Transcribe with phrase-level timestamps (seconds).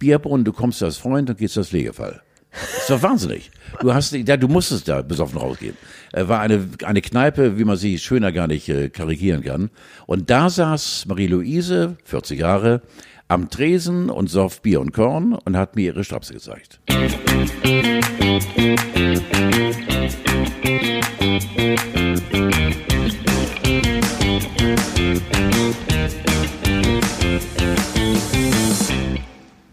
[0.00, 2.22] Bierbrunnen, du kommst als Freund und gehst als Pflegefall.
[2.50, 3.52] Das ist doch wahnsinnig.
[3.80, 5.76] Du hast, ja, du musstest da besoffen rausgehen.
[6.12, 9.70] Äh, war eine, eine Kneipe, wie man sie schöner gar nicht äh, karikieren kann.
[10.06, 12.82] Und da saß Marie-Louise, 40 Jahre,
[13.28, 16.80] am Tresen und soff Bier und Korn und hat mir ihre Strapse gezeigt.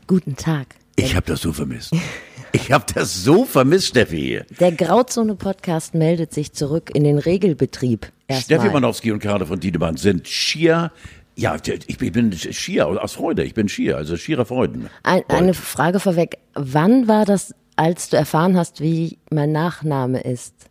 [0.07, 0.67] Guten Tag.
[0.95, 1.93] Ich habe das so vermisst.
[2.53, 4.41] Ich habe das so vermisst, Steffi.
[4.57, 8.05] Der Grauzone-Podcast meldet sich zurück in den Regelbetrieb.
[8.31, 8.71] Steffi Erstmal.
[8.71, 10.93] Manowski und Karl von Tiedemann sind schier,
[11.35, 14.89] ja, ich bin schier aus Freude, ich bin schier, also schierer Freuden.
[15.03, 16.37] Ein, eine Frage vorweg.
[16.53, 20.66] Wann war das, als du erfahren hast, wie mein Nachname ist?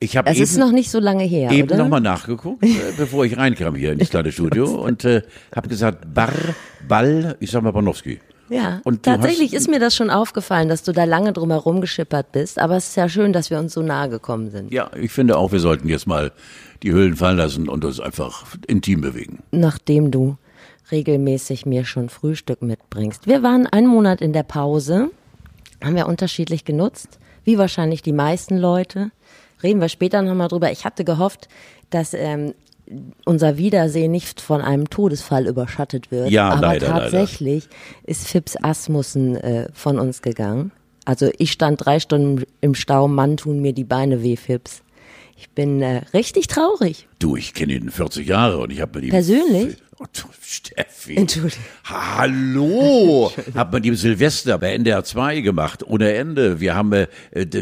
[0.00, 3.24] Ich habe Es eben, ist noch nicht so lange her, eben nochmal nachgeguckt, äh, bevor
[3.24, 5.22] ich reinkam hier in das kleine Studio und äh,
[5.54, 6.32] habe gesagt, Bar,
[6.86, 8.20] Ball, ich sag mal Banowski.
[8.50, 11.80] Ja, Und tatsächlich hast- ist mir das schon aufgefallen, dass du da lange drum herum
[11.82, 12.58] geschippert bist.
[12.58, 14.72] Aber es ist ja schön, dass wir uns so nahe gekommen sind.
[14.72, 16.32] Ja, ich finde auch, wir sollten jetzt mal
[16.82, 19.40] die Hüllen fallen lassen und uns einfach intim bewegen.
[19.50, 20.38] Nachdem du
[20.90, 23.26] regelmäßig mir schon Frühstück mitbringst.
[23.26, 25.10] Wir waren einen Monat in der Pause,
[25.84, 29.10] haben wir unterschiedlich genutzt, wie wahrscheinlich die meisten Leute.
[29.62, 30.70] Reden wir später nochmal drüber.
[30.70, 31.48] Ich hatte gehofft,
[31.90, 32.54] dass ähm,
[33.24, 36.30] unser Wiedersehen nicht von einem Todesfall überschattet wird.
[36.30, 37.00] Ja, aber leider, leider.
[37.02, 37.68] tatsächlich
[38.04, 40.72] ist Fips Asmussen äh, von uns gegangen.
[41.04, 44.82] Also ich stand drei Stunden im Stau, Mann tun mir die Beine weh, Fips.
[45.36, 47.08] Ich bin äh, richtig traurig.
[47.18, 49.10] Du, ich kenne ihn 40 Jahre und ich habe mit ihm...
[49.10, 49.76] Persönlich?
[50.48, 51.16] Oh, Steffi.
[51.16, 51.62] Entschuldigung.
[51.84, 53.30] Hallo!
[53.54, 56.58] Hab mit ihm Silvester bei NDR 2 gemacht, ohne Ende.
[56.58, 57.06] Wir haben äh,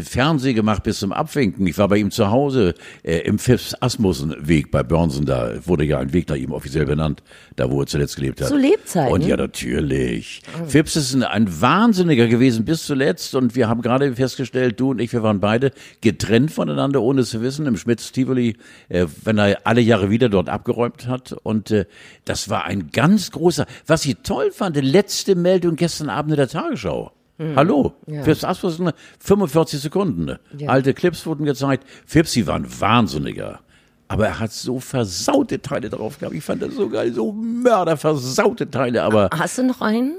[0.05, 1.67] Fernseh gemacht bis zum Abwinken.
[1.67, 5.27] Ich war bei ihm zu Hause äh, im Phipps Asmussen Weg bei Börnsen.
[5.27, 7.25] Da wurde ja ein Weg nach ihm offiziell benannt,
[7.57, 8.48] da wo er zuletzt gelebt hat.
[8.48, 9.12] Zu Lebzeiten?
[9.12, 10.42] Und ja, natürlich.
[10.69, 15.01] Phipps ist ein, ein Wahnsinniger gewesen bis zuletzt und wir haben gerade festgestellt, du und
[15.01, 18.57] ich, wir waren beide getrennt voneinander, ohne es zu wissen, im Schmitz-Tivoli,
[18.89, 21.33] äh, wenn er alle Jahre wieder dort abgeräumt hat.
[21.42, 21.86] Und äh,
[22.24, 26.37] das war ein ganz großer, was ich toll fand, die letzte Meldung gestern Abend in
[26.37, 27.13] der Tagesschau.
[27.55, 30.39] Hallo, Phipps Asmussen, 45 Sekunden.
[30.57, 30.70] Ja.
[30.70, 31.85] Alte Clips wurden gezeigt.
[32.07, 33.61] Phipps, sie waren Wahnsinniger.
[34.09, 36.35] Aber er hat so versaute Teile drauf gehabt.
[36.35, 39.03] Ich fand das so geil, so mörderversaute Teile.
[39.03, 40.17] Aber Hast du noch einen?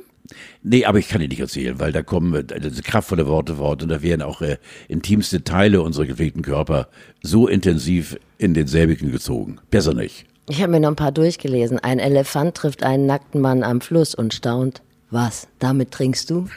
[0.62, 3.90] nee, aber ich kann dir nicht erzählen, weil da kommen diese kraftvolle Worte fort und
[3.90, 4.58] da werden auch äh,
[4.90, 6.90] intimste Teile unserer gepflegten Körper
[7.24, 9.60] so intensiv in denselbigen gezogen.
[9.72, 10.26] Besser nicht.
[10.50, 11.80] Ich habe mir noch ein paar durchgelesen.
[11.80, 14.82] Ein Elefant trifft einen nackten Mann am Fluss und staunt.
[15.10, 15.48] Was?
[15.60, 16.48] Damit trinkst du?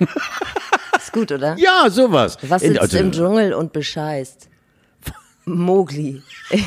[0.96, 1.56] Ist gut, oder?
[1.58, 2.38] Ja, sowas.
[2.42, 4.48] Was In- sitzt also, im Dschungel und bescheißt?
[5.44, 6.22] Mowgli.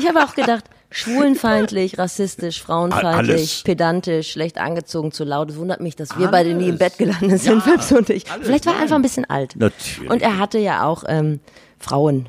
[0.00, 3.62] Ich habe auch gedacht, schwulenfeindlich, rassistisch, frauenfeindlich, Alles.
[3.62, 5.50] pedantisch, schlecht angezogen, zu laut.
[5.50, 6.78] Es wundert mich, dass wir beide nie im Alles.
[6.80, 8.28] Bett gelandet sind, Ja, Fips und ich.
[8.28, 9.54] alles, Vielleicht war er einfach ein bisschen alt.
[9.54, 10.10] Natürlich.
[10.10, 11.38] Und er hatte ja auch ähm,
[11.78, 12.28] Frauen.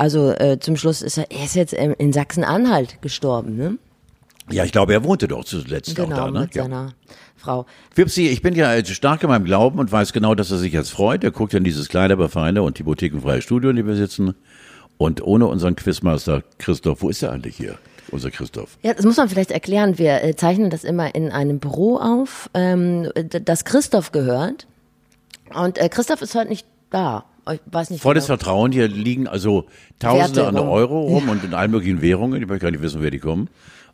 [0.00, 3.76] Also äh, zum Schluss ist er, er ist jetzt in Sachsen-Anhalt gestorben, ne?
[4.50, 6.30] Ja, ich glaube, er wohnte doch zuletzt Genau, auch da.
[6.30, 6.40] Ne?
[6.40, 6.62] mit Ja.
[6.62, 6.92] seiner
[7.36, 7.66] Frau.
[7.94, 10.90] Fipsi, ich bin ja stark in meinem Glauben und weiß genau, dass er sich jetzt
[10.90, 11.22] freut.
[11.22, 14.34] Er guckt ja in dieses Kleiderbefeine und hypothekenfreie Studio, in dem wir sitzen.
[14.96, 17.76] Und ohne unseren Quizmaster Christoph, wo ist er eigentlich hier?
[18.10, 18.78] Unser Christoph.
[18.82, 19.98] Ja, das muss man vielleicht erklären.
[19.98, 23.10] Wir äh, zeichnen das immer in einem Büro auf, ähm,
[23.44, 24.66] das Christoph gehört.
[25.54, 27.26] Und äh, Christoph ist heute nicht da.
[27.52, 28.36] Ich weiß nicht Volles genau.
[28.38, 29.66] Vertrauen, hier liegen also
[29.98, 30.56] Tausende an.
[30.58, 32.40] Euro rum und in allen möglichen Währungen.
[32.42, 33.48] Ich möchte gar nicht wissen, wer die kommen.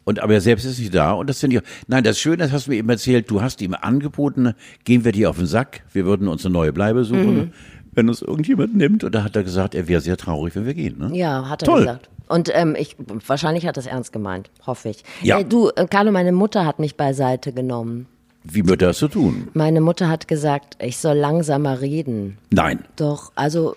[0.05, 1.13] Und aber er selbst ist nicht da.
[1.13, 1.63] Und das finde ich.
[1.89, 3.29] Nein, das Schöne, das hast du mir eben erzählt.
[3.31, 4.53] Du hast ihm angeboten,
[4.85, 5.83] gehen wir dir auf den Sack.
[5.93, 7.53] Wir würden uns eine neue Bleibe suchen, Mhm.
[7.93, 9.03] wenn uns irgendjemand nimmt.
[9.03, 10.99] Und da hat er gesagt, er wäre sehr traurig, wenn wir gehen.
[10.99, 11.11] Ne?
[11.17, 11.81] Ja, hat er Toll.
[11.81, 12.09] gesagt.
[12.29, 12.97] Und ähm, ich
[13.27, 15.03] wahrscheinlich hat das ernst gemeint, hoffe ich.
[15.23, 15.39] Ja.
[15.41, 18.07] Äh, du, äh, Carlo, meine Mutter hat mich beiseite genommen.
[18.51, 19.49] Wie wird das zu tun?
[19.55, 22.39] Meine Mutter hat gesagt, ich soll langsamer reden.
[22.51, 23.77] Nein, Doch, also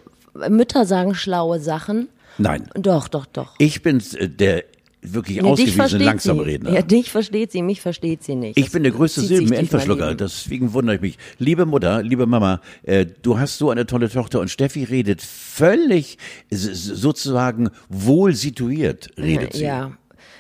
[0.50, 2.08] Mütter sagen schlaue Sachen.
[2.38, 2.70] nein.
[2.76, 3.56] Doch, doch, doch.
[3.58, 4.64] Ich bin der
[5.02, 6.50] wirklich Nee, ausgewiesene langsame sie.
[6.50, 6.74] Redner.
[6.74, 8.58] Ja, dich versteht sie, mich versteht sie nicht.
[8.58, 11.18] Ich Das bin der größte Silbenendverschlucker, deswegen wundere ich mich.
[11.38, 16.18] Liebe Mutter, liebe Mama, äh, du hast so eine tolle Tochter und Steffi redet völlig
[16.52, 19.64] sozusagen wohl situiert, redet sie.
[19.64, 19.92] Ja.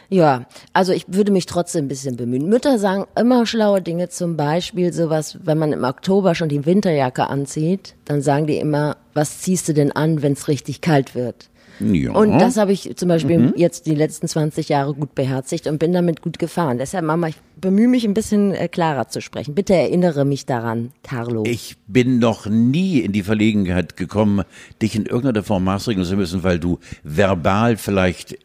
[0.09, 2.49] Ja, also ich würde mich trotzdem ein bisschen bemühen.
[2.49, 7.27] Mütter sagen immer schlaue Dinge, zum Beispiel sowas, wenn man im Oktober schon die Winterjacke
[7.27, 11.49] anzieht, dann sagen die immer, was ziehst du denn an, wenn es richtig kalt wird?
[11.79, 12.11] Ja.
[12.11, 13.53] Und das habe ich zum Beispiel Mhm.
[13.55, 16.77] jetzt die letzten 20 Jahre gut beherzigt und bin damit gut gefahren.
[16.77, 19.55] Deshalb, Mama, ich bemühe mich ein bisschen äh, klarer zu sprechen.
[19.55, 21.43] Bitte erinnere mich daran, Carlo.
[21.45, 24.43] Ich bin noch nie in die Verlegenheit gekommen,
[24.81, 28.37] dich in irgendeiner Form maßregeln zu müssen, weil du verbal vielleicht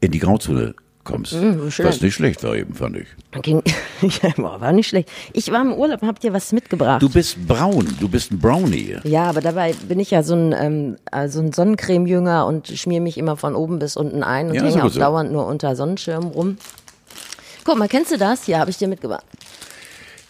[0.00, 0.74] in die Grauzone
[1.06, 1.32] kommst.
[1.32, 1.86] Mm, schön.
[1.86, 3.06] was nicht schlecht war eben, fand ich.
[3.42, 3.62] Ging,
[4.02, 5.08] ja, war nicht schlecht.
[5.32, 7.00] Ich war im Urlaub und hab dir was mitgebracht.
[7.00, 8.96] Du bist braun, du bist ein Brownie.
[9.04, 13.16] ja, aber dabei bin ich ja so ein, ähm, also ein Sonnencreme-Jünger und schmier mich
[13.16, 15.00] immer von oben bis unten ein und Ja, hänge auch so.
[15.00, 16.58] dauernd nur unter Sonnenschirmen rum.
[17.64, 18.44] Guck mal, kennst du das?
[18.44, 19.24] Hier habe ich dir mitgebracht.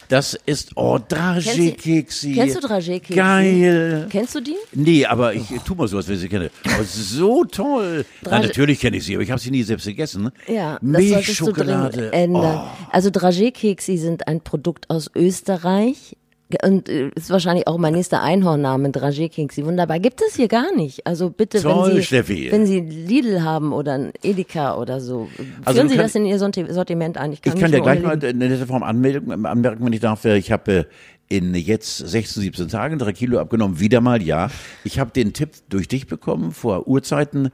[0.08, 2.35] Das ist, oh, Dragé-Keksi.
[2.35, 3.14] Kennst du Dragé-Keksi?
[3.14, 4.06] Geil.
[4.11, 4.55] Kennst du die?
[4.73, 6.50] Nee, aber ich tu mal so, als wenn ich sie kenne.
[6.67, 8.05] Oh, so toll.
[8.25, 10.31] Ja, Dragé- natürlich kenne ich sie, aber ich habe sie nie selbst gegessen.
[10.47, 12.12] Ja, solltest du Milchschokolade.
[12.12, 12.61] ändern.
[12.91, 16.17] Also Dragé-Keksi sind ein Produkt aus Österreich.
[16.63, 19.65] Und äh, ist wahrscheinlich auch mein nächster Einhornname, Dragé-Keksi.
[19.65, 19.99] Wunderbar.
[19.99, 21.05] Gibt es hier gar nicht.
[21.05, 22.53] Also bitte, Toll, wenn Sie, Steffi.
[22.53, 25.29] wenn Sie Lidl haben oder ein Edeka oder so,
[25.65, 27.33] Also führen du Sie das in Ihr Sorti- Sortiment ein.
[27.33, 30.25] Ich kann, Ich kann dir gleich mal in dieser Form anmelden, anmerken, wenn ich darf.
[30.25, 30.85] Ich habe äh,
[31.29, 33.81] in jetzt 16, 17 Tagen drei Kilo abgenommen.
[33.81, 34.49] Wieder mal, ja.
[34.85, 37.49] Ich habe den Tipp durch dich bekommen vor Urzeiten.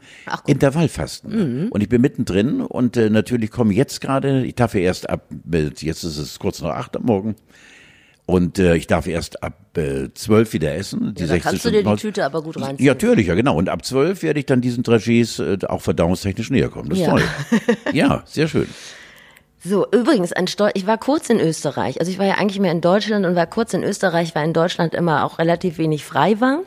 [0.46, 1.70] Intervallfasten.
[1.70, 5.26] Und ich bin mittendrin und äh, natürlich komme jetzt gerade, ich darf ja erst ab,
[5.50, 7.36] äh, jetzt ist es kurz nach acht am Morgen.
[8.24, 11.14] Und äh, ich darf erst ab äh, 12 wieder essen.
[11.14, 11.96] Die Ja, da 16 kannst du dir die.
[11.96, 12.86] Tüte aber gut reinziehen.
[12.86, 13.56] Ja, natürlich, ja genau.
[13.56, 16.88] Und ab 12 werde ich dann diesen Dragés äh, auch verdauungstechnisch näher kommen.
[16.90, 17.10] Das ist Ja.
[17.10, 17.22] toll.
[17.92, 18.68] Ja, sehr schön.
[19.64, 22.00] So, übrigens, ein Stol ich war kurz in Österreich.
[22.00, 24.52] Also ich war ja eigentlich mehr in Deutschland und war kurz in Österreich, weil in
[24.52, 26.60] Deutschland immer auch relativ wenig frei war.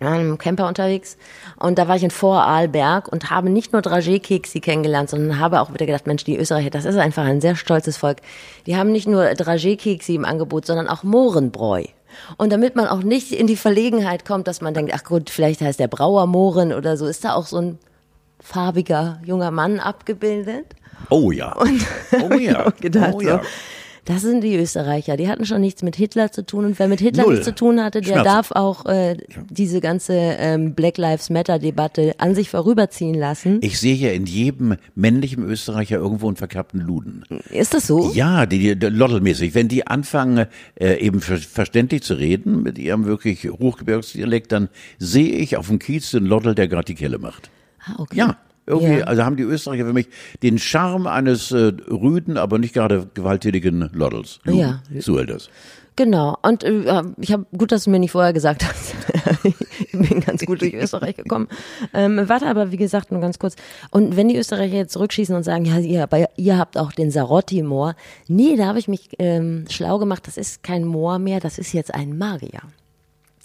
[0.00, 1.16] Waren im Camper unterwegs
[1.58, 5.72] und da war ich in Vorarlberg und habe nicht nur Dragé-Keksi kennengelernt, sondern habe auch
[5.72, 8.18] wieder gedacht, Mensch, die Österreicher, das ist einfach ein sehr stolzes Volk.
[8.66, 11.84] Die haben nicht nur Dragé-Keksi im Angebot, sondern auch Mohrenbräu.
[12.36, 15.60] Und damit man auch nicht in die Verlegenheit kommt, dass man denkt, ach gut, vielleicht
[15.60, 17.78] heißt der Brauer Mohren oder so, ist da auch so ein
[18.40, 20.66] farbiger junger Mann abgebildet.
[21.08, 21.56] Oh ja.
[21.56, 22.70] oh ja.
[22.80, 23.38] gedacht, oh ja.
[23.38, 23.48] so.
[24.10, 25.16] Das sind die Österreicher.
[25.16, 26.64] Die hatten schon nichts mit Hitler zu tun.
[26.64, 27.34] Und wer mit Hitler Null.
[27.34, 28.24] nichts zu tun hatte, der Schmerz.
[28.24, 29.16] darf auch äh,
[29.48, 33.60] diese ganze ähm, Black Lives Matter-Debatte an sich vorüberziehen lassen.
[33.62, 37.24] Ich sehe ja in jedem männlichen Österreicher irgendwo einen verkappten Luden.
[37.50, 38.10] Ist das so?
[38.12, 39.54] Ja, die, die Lottelmäßig.
[39.54, 45.36] Wenn die anfangen, äh, eben ver verständlich zu reden, mit ihrem wirklich Hochgebirgsdialekt, dann sehe
[45.36, 47.48] ich auf dem Kiez den Lottel, der gerade die Kelle macht.
[47.84, 48.16] Ah, okay.
[48.16, 48.36] Ja.
[48.70, 49.04] Irgendwie, Ja.
[49.04, 50.08] also haben die Österreicher für mich
[50.42, 54.38] den Charme eines äh, rüden, aber nicht gerade gewalttätigen Lottels.
[54.44, 54.58] Luden.
[54.60, 54.82] Ja.
[55.00, 55.50] So hält das.
[55.96, 56.38] Genau.
[56.42, 58.94] Und äh, ich habe gut, dass du mir nicht vorher gesagt hast.
[59.44, 61.48] ich bin ganz gut durch Österreich gekommen.
[61.92, 63.56] Ähm, warte aber, wie gesagt, nur ganz kurz.
[63.90, 67.10] Und wenn die Österreicher jetzt zurückschießen und sagen, ja, ihr, aber ihr habt auch den
[67.10, 67.96] Sarotti-Moor.
[68.28, 70.26] Nee, da habe ich mich ähm, schlau gemacht.
[70.26, 72.60] Das ist kein Moor mehr, das ist jetzt ein Magier.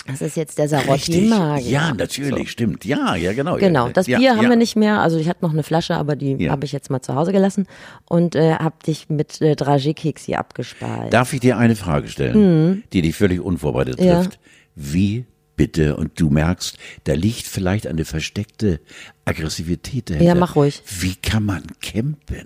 [0.07, 1.68] Das ist jetzt der Sarotti-Magier.
[1.69, 2.86] Ja, natürlich, stimmt.
[2.86, 3.57] Ja, ja, genau.
[3.57, 4.50] Genau, das ja, Bier haben ja.
[4.50, 5.00] wir nicht mehr.
[5.02, 6.52] Also ich hatte noch eine Flasche, aber die Ja.
[6.52, 7.66] habe ich jetzt mal zu Hause gelassen
[8.07, 11.12] und äh, habe dich mit äh, Dragé-Keksi abgespalt.
[11.12, 14.04] Darf ich dir eine Frage stellen, die dich völlig unvorbereitet Mhm.
[14.06, 14.40] Trifft?
[14.75, 15.25] Wie
[15.56, 18.81] bitte, und du merkst, da liegt vielleicht eine versteckte
[19.24, 20.25] Aggressivität dahinter.
[20.28, 20.84] Ja, mach ruhig.
[21.00, 22.46] Wie kann man campen?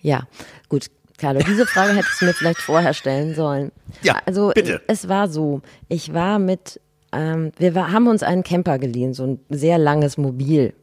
[0.00, 0.26] Ja,
[0.68, 0.86] gut.
[1.18, 3.72] Carlo, diese Frage hättest du mir vielleicht vorher stellen sollen.
[4.02, 4.80] Ja, also bitte.
[4.86, 6.80] es war so, ich war mit,
[7.12, 10.74] ähm, wir war, haben uns einen Camper geliehen, so ein sehr langes Mobil.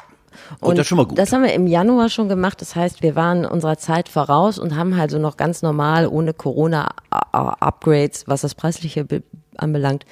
[0.60, 1.18] Oh, das ist schon mal gut.
[1.18, 2.60] Das haben wir im Januar schon gemacht.
[2.60, 6.34] Das heißt, wir waren unserer Zeit voraus und haben halt so noch ganz normal, ohne
[6.34, 9.24] Corona-Upgrades, was das Preisliche be-
[9.58, 10.04] anbelangt,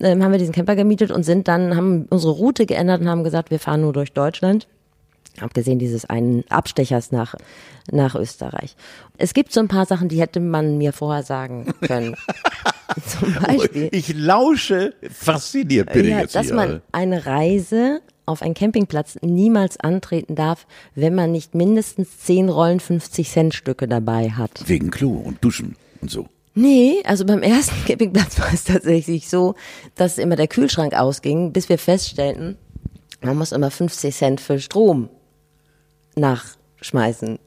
[0.00, 3.24] ähm, haben wir diesen Camper gemietet und sind dann, haben unsere Route geändert und haben
[3.24, 4.66] gesagt, wir fahren nur durch Deutschland.
[5.40, 7.34] Abgesehen dieses einen Abstechers nach,
[7.90, 8.76] nach Österreich.
[9.18, 12.16] Es gibt so ein paar Sachen, die hätte man mir vorher sagen können.
[13.06, 13.88] Zum Beispiel.
[13.92, 16.54] Ich lausche fasziniert bin ich Ja, jetzt dass hier.
[16.54, 22.80] man eine Reise auf einen Campingplatz niemals antreten darf, wenn man nicht mindestens 10 Rollen
[22.80, 24.50] 50 Cent Stücke dabei hat.
[24.66, 26.26] Wegen Klo und Duschen und so.
[26.54, 29.54] Nee, also beim ersten Campingplatz war es tatsächlich so,
[29.94, 32.56] dass immer der Kühlschrank ausging, bis wir feststellten,
[33.20, 35.08] man muss immer 50 Cent für Strom
[36.16, 37.38] nachschmeißen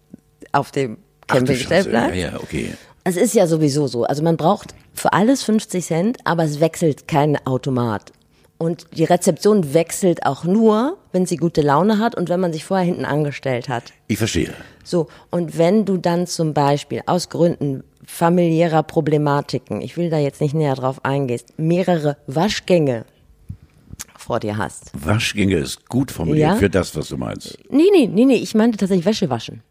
[0.51, 0.97] auf dem.
[1.27, 2.15] Campingstellplatz.
[2.15, 2.73] Ja, ja, okay.
[3.03, 4.03] Es ist ja sowieso so.
[4.03, 8.11] Also man braucht für alles 50 Cent, aber es wechselt kein Automat.
[8.57, 12.65] Und die Rezeption wechselt auch nur, wenn sie gute Laune hat und wenn man sich
[12.65, 13.93] vorher hinten angestellt hat.
[14.07, 14.53] Ich verstehe.
[14.83, 20.41] So, und wenn du dann zum Beispiel aus Gründen familiärer Problematiken, ich will da jetzt
[20.41, 23.05] nicht näher drauf eingehen, mehrere Waschgänge
[24.29, 24.91] vor dir hast.
[24.93, 26.55] Waschgänge ist gut formuliert Ja?
[26.55, 27.57] für das, was du meinst.
[27.71, 29.63] Nee, nee, nee, nee, ich meinte tatsächlich Wäsche waschen.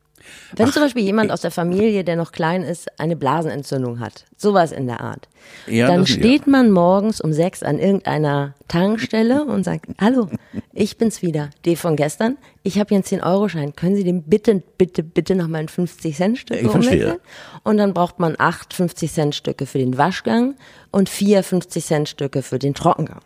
[0.57, 4.73] Wenn zum Beispiel jemand aus der Familie, der noch klein ist, eine Blasenentzündung hat, sowas
[4.73, 5.29] in der Art,
[5.69, 10.29] Ja, dann steht man morgens um sechs an irgendeiner Tankstelle und sagt, hallo,
[10.73, 14.63] ich bin's wieder, die von gestern, ich habe hier einen 10-Euro-Schein, können Sie den bitte,
[14.77, 17.21] bitte, bitte noch mal in 50-Cent-Stücke Ich verstehe.
[17.63, 20.57] Und dann braucht man acht 50-Cent-Stücke für den Waschgang
[20.91, 23.21] und vier 50-Cent-Stücke für den Trockengang.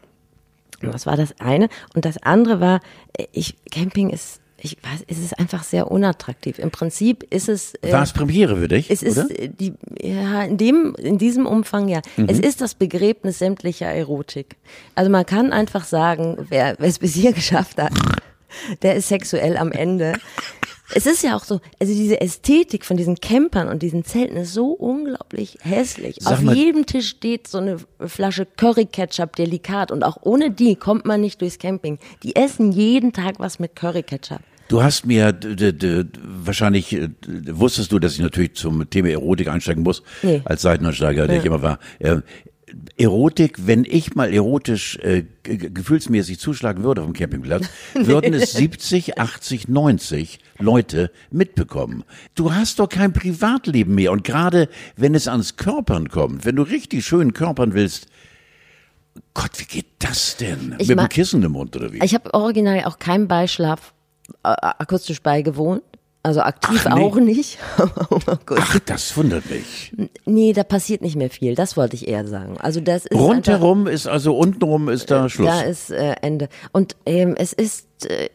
[0.82, 1.68] Und Das war das eine.
[1.94, 2.80] Und das andere war,
[3.16, 6.58] äh, ich, Camping ist, ich weiß, es ist einfach sehr unattraktiv.
[6.58, 7.74] Im Prinzip ist es.
[7.82, 8.90] Äh, War es Premiere für dich?
[8.90, 9.26] Es ist oder?
[9.28, 12.00] die, ja, in dem, in diesem Umfang ja.
[12.16, 12.26] Mhm.
[12.28, 14.56] Es ist das Begräbnis sämtlicher Erotik.
[14.94, 17.92] Also man kann einfach sagen, wer es bis hier geschafft hat,
[18.82, 20.14] der ist sexuell am Ende.
[20.94, 24.52] Es ist ja auch so, also diese Ästhetik von diesen Campern und diesen Zelten ist
[24.52, 26.16] so unglaublich hässlich.
[26.20, 30.50] Sag Auf mal, jedem Tisch steht so eine Flasche Curry Ketchup delikat und auch ohne
[30.50, 31.98] die kommt man nicht durchs Camping.
[32.22, 34.40] Die essen jeden Tag was mit Curry Ketchup.
[34.68, 35.38] Du hast mir
[36.22, 37.10] wahrscheinlich äh,
[37.48, 40.40] wusstest du, dass ich natürlich zum Thema Erotik einsteigen muss nee.
[40.44, 41.42] als Seitenansteiger, der ja.
[41.42, 41.78] ich immer war.
[42.96, 49.68] Erotik, wenn ich mal erotisch äh, gefühlsmäßig zuschlagen würde dem Campingplatz, würden es 70, 80,
[49.68, 52.04] 90 Leute mitbekommen.
[52.34, 56.62] Du hast doch kein Privatleben mehr und gerade wenn es ans Körpern kommt, wenn du
[56.62, 58.06] richtig schön körpern willst,
[59.34, 60.76] Gott, wie geht das denn?
[60.78, 61.98] Ich Mit dem Kissen im Mund oder wie?
[62.02, 63.92] Ich habe original auch keinen Beischlaf
[64.42, 65.82] äh, akustisch beigewohnt.
[66.24, 67.02] Also aktiv Ach, nee.
[67.02, 67.58] auch nicht.
[68.56, 69.92] Ach, das wundert mich.
[70.24, 71.56] Nee, da passiert nicht mehr viel.
[71.56, 72.58] Das wollte ich eher sagen.
[72.60, 75.48] Also das ist rundherum ist also untenrum ist da Schluss.
[75.48, 76.48] Da ist äh, Ende.
[76.70, 78.28] Und ähm, es ist, äh,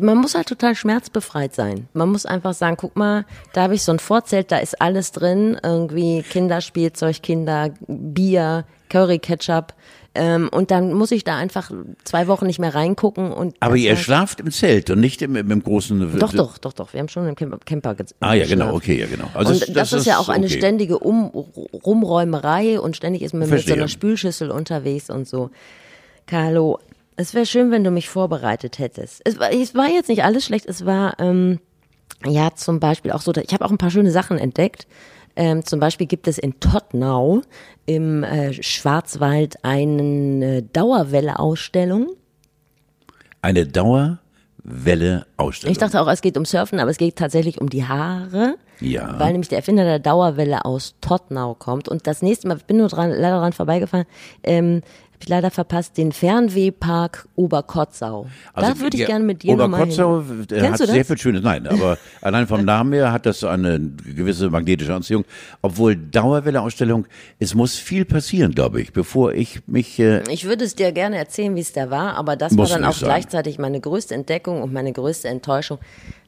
[0.00, 1.88] man muss halt total schmerzbefreit sein.
[1.92, 5.12] Man muss einfach sagen, guck mal, da habe ich so ein Vorzelt, da ist alles
[5.12, 9.74] drin, irgendwie Kinderspielzeug, Kinder, Bier, Curry Ketchup.
[10.16, 11.70] Ähm, und dann muss ich da einfach
[12.04, 13.32] zwei Wochen nicht mehr reingucken.
[13.32, 16.18] Und Aber ihr heißt, schlaft im Zelt und nicht im, im großen.
[16.18, 16.92] Doch, doch, doch, doch.
[16.92, 19.28] Wir haben schon im Camper, Camper Ah ja, genau, okay, ja genau.
[19.34, 20.56] Also und das, das, ist ja auch eine okay.
[20.56, 21.26] ständige um
[21.84, 23.74] Rumräumerei und ständig ist man Verstehe.
[23.74, 25.50] mit so einer Spülschüssel unterwegs und so.
[26.26, 26.80] Carlo,
[27.16, 29.22] es wäre schön, wenn du mich vorbereitet hättest.
[29.24, 30.66] Es war, es war jetzt nicht alles schlecht.
[30.66, 31.60] Es war ähm,
[32.24, 33.32] ja zum Beispiel auch so.
[33.34, 34.86] Ich habe auch ein paar schöne Sachen entdeckt.
[35.36, 37.42] Ähm, zum Beispiel gibt es in Tottnau
[37.84, 42.08] im äh, Schwarzwald eine Dauerwelle-Ausstellung.
[43.42, 45.72] Eine Dauerwelle-Ausstellung.
[45.72, 48.56] Ich dachte auch, es geht um Surfen, aber es geht tatsächlich um die Haare.
[48.80, 49.18] Ja.
[49.18, 51.88] Weil nämlich der Erfinder der Dauerwelle aus Tottnau kommt.
[51.88, 54.06] Und das nächste Mal, ich bin nur dran, leider dran vorbeigefahren,
[54.42, 54.82] ähm,
[55.16, 58.26] habe ich leider verpasst, den Fernwehpark Oberkotzau.
[58.52, 61.42] Also, da würde ich gerne mit dir Oberkotzau hat sehr viel Schönes.
[61.42, 65.24] Nein, aber allein vom Namen her hat das eine gewisse magnetische Anziehung.
[65.62, 67.06] Obwohl Dauerwelle-Ausstellung,
[67.38, 69.98] es muss viel passieren, glaube ich, bevor ich mich.
[69.98, 72.84] Äh ich würde es dir gerne erzählen, wie es da war, aber das war dann
[72.84, 73.08] auch sein.
[73.08, 75.78] gleichzeitig meine größte Entdeckung und meine größte Enttäuschung.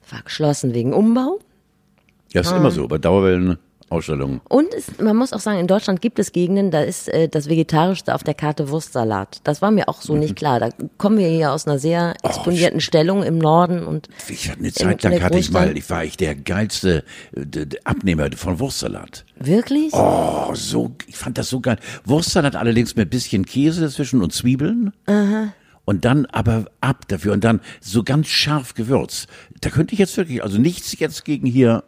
[0.08, 1.40] War geschlossen wegen Umbau.
[2.32, 2.56] Ja, ist ah.
[2.56, 2.88] immer so.
[2.88, 3.58] Bei Dauerwellen
[3.90, 4.40] Ausstellungen.
[4.48, 7.48] Und es, man muss auch sagen, in Deutschland gibt es Gegenden, da ist äh, das
[7.48, 9.40] Vegetarischste auf der Karte Wurstsalat.
[9.44, 10.20] Das war mir auch so mhm.
[10.20, 10.60] nicht klar.
[10.60, 14.60] Da kommen wir hier aus einer sehr exponierten oh, Stellung im Norden und ich hatte
[14.60, 17.04] eine Zeit lang hatte ich mal, ich war ich der geilste
[17.34, 19.24] äh, Abnehmer von Wurstsalat.
[19.36, 19.92] Wirklich?
[19.92, 21.78] Oh, so, ich fand das so geil.
[22.04, 24.92] Wurstsalat allerdings mit bisschen Käse dazwischen und Zwiebeln.
[25.06, 25.52] Aha
[25.88, 29.26] und dann aber ab dafür und dann so ganz scharf gewürzt.
[29.62, 31.82] Da könnte ich jetzt wirklich, also nichts jetzt gegen hier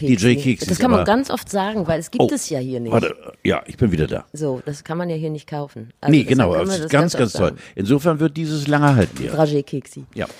[0.00, 0.66] DJ Keks.
[0.66, 2.92] Das kann man ganz oft sagen, weil es gibt oh, es ja hier nicht.
[2.92, 4.26] Warte, ja, ich bin wieder da.
[4.32, 5.92] So, das kann man ja hier nicht kaufen.
[6.00, 7.56] Also nee, genau, ganz, ganz, ganz toll.
[7.74, 9.34] Insofern wird dieses lange halten hier.
[9.34, 10.04] Dragé Keksi.
[10.14, 10.28] Ja.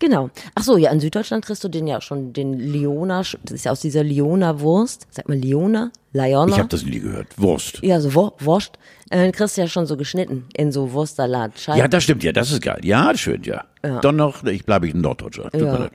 [0.00, 0.30] Genau.
[0.54, 3.72] Ach so, ja, in Süddeutschland kriegst du den ja schon, den Liona, das ist ja
[3.72, 5.08] aus dieser Liona-Wurst.
[5.10, 5.90] Sag mal Liona?
[6.12, 6.52] Liona?
[6.52, 7.26] Ich habe das nie gehört.
[7.36, 7.82] Wurst.
[7.82, 8.78] Ja, so Wurst.
[9.10, 11.58] Äh, kriegst du ja schon so geschnitten in so Wurstsalat.
[11.58, 11.78] Scheiben.
[11.78, 12.80] Ja, das stimmt ja, das ist geil.
[12.82, 13.64] Ja, schön, ja.
[13.84, 14.00] ja.
[14.00, 15.52] Dann noch, ich bleibe in Norddeutschland.
[15.52, 15.90] Tut ja.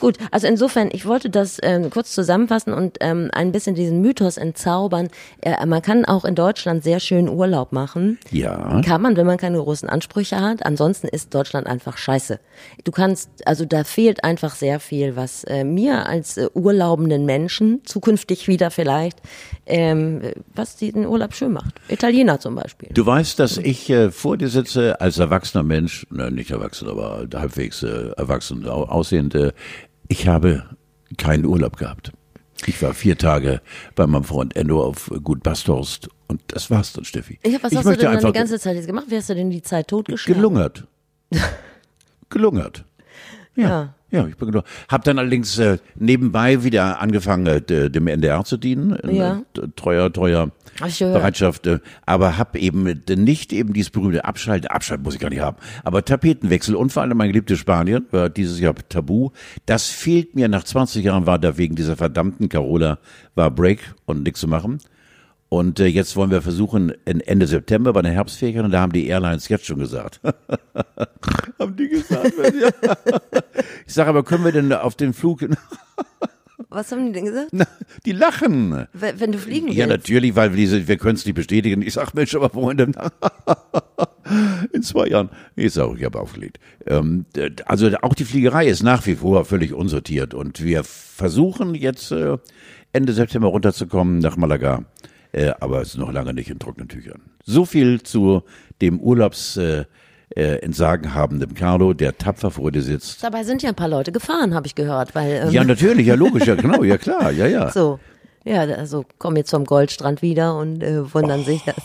[0.00, 4.36] Gut, also insofern, ich wollte das ähm, kurz zusammenfassen und ähm, ein bisschen diesen Mythos
[4.36, 5.08] entzaubern.
[5.40, 8.18] Äh, man kann auch in Deutschland sehr schön Urlaub machen.
[8.30, 8.80] Ja.
[8.84, 10.64] Kann man, wenn man keine großen Ansprüche hat.
[10.64, 12.40] Ansonsten ist Deutschland einfach scheiße.
[12.84, 17.82] Du kannst, also da fehlt einfach sehr viel, was äh, mir als äh, urlaubenden Menschen,
[17.84, 19.20] zukünftig wieder vielleicht,
[19.66, 20.20] ähm,
[20.54, 21.74] was den Urlaub schön macht.
[21.88, 22.90] Italiener zum Beispiel.
[22.92, 27.26] Du weißt, dass ich äh, vor dir sitze als erwachsener Mensch, ne, nicht erwachsen, aber
[27.34, 29.54] halbwegs äh, erwachsen aussehende
[30.08, 30.64] ich habe
[31.16, 32.12] keinen Urlaub gehabt.
[32.66, 33.60] Ich war vier Tage
[33.94, 37.38] bei meinem Freund Enno auf Gut Basthorst und das war's dann, Steffi.
[37.42, 39.06] Ich was ich hast du denn dann die ganze Zeit jetzt gemacht?
[39.08, 40.40] Wie hast du denn die Zeit totgeschlagen?
[40.40, 40.86] Gelungert.
[42.30, 42.84] Gelungert.
[43.56, 43.68] Ja.
[43.68, 43.94] ja.
[44.14, 44.62] Ja, ich bin genau.
[44.88, 48.96] Hab dann allerdings äh, nebenbei wieder angefangen, äh, dem NDR zu dienen.
[49.10, 49.42] Ja.
[49.58, 51.66] Äh, treuer, treuer Bereitschaft.
[51.66, 54.68] Äh, aber hab eben äh, nicht eben dieses berühmte Abschalten.
[54.70, 55.56] Abschalten muss ich gar nicht haben.
[55.82, 59.30] Aber Tapetenwechsel und vor allem mein geliebtes Spanien war dieses Jahr tabu.
[59.66, 63.00] Das fehlt mir nach 20 Jahren, war da wegen dieser verdammten Carola,
[63.34, 64.78] war Break und nichts zu machen.
[65.54, 69.06] Und äh, jetzt wollen wir versuchen, Ende September bei den Herbstferien, und da haben die
[69.06, 70.20] Airlines jetzt schon gesagt.
[71.60, 72.32] haben die gesagt?
[72.60, 72.96] ja.
[73.86, 75.46] Ich sage aber, können wir denn auf den Flug...
[76.70, 77.50] Was haben die denn gesagt?
[77.52, 77.66] Na,
[78.04, 78.86] die lachen.
[78.92, 79.78] Wenn du fliegen willst.
[79.78, 81.82] Ja, natürlich, weil wir, wir können es nicht bestätigen.
[81.82, 82.90] Ich sag, Mensch, aber Freunde,
[84.72, 85.30] in zwei Jahren.
[85.54, 86.58] Ich sage, ich habe aufgelegt.
[86.86, 87.26] Ähm,
[87.66, 92.38] also auch die Fliegerei ist nach wie vor völlig unsortiert und wir versuchen jetzt äh,
[92.92, 94.84] Ende September runterzukommen nach Malaga.
[95.34, 97.20] Äh, aber es ist noch lange nicht in trockenen Tüchern.
[97.44, 98.42] So viel zu
[98.80, 99.84] dem Urlaubs äh,
[100.36, 103.22] äh, Entsagen habenden Carlo, der tapfer vor dir sitzt.
[103.24, 106.14] Dabei sind ja ein paar Leute gefahren, habe ich gehört, weil ähm, Ja, natürlich, ja
[106.14, 107.70] logisch, ja genau, ja klar, ja, ja.
[107.70, 107.98] so.
[108.44, 111.76] Ja, also kommen jetzt vom Goldstrand wieder und äh, wundern sich das.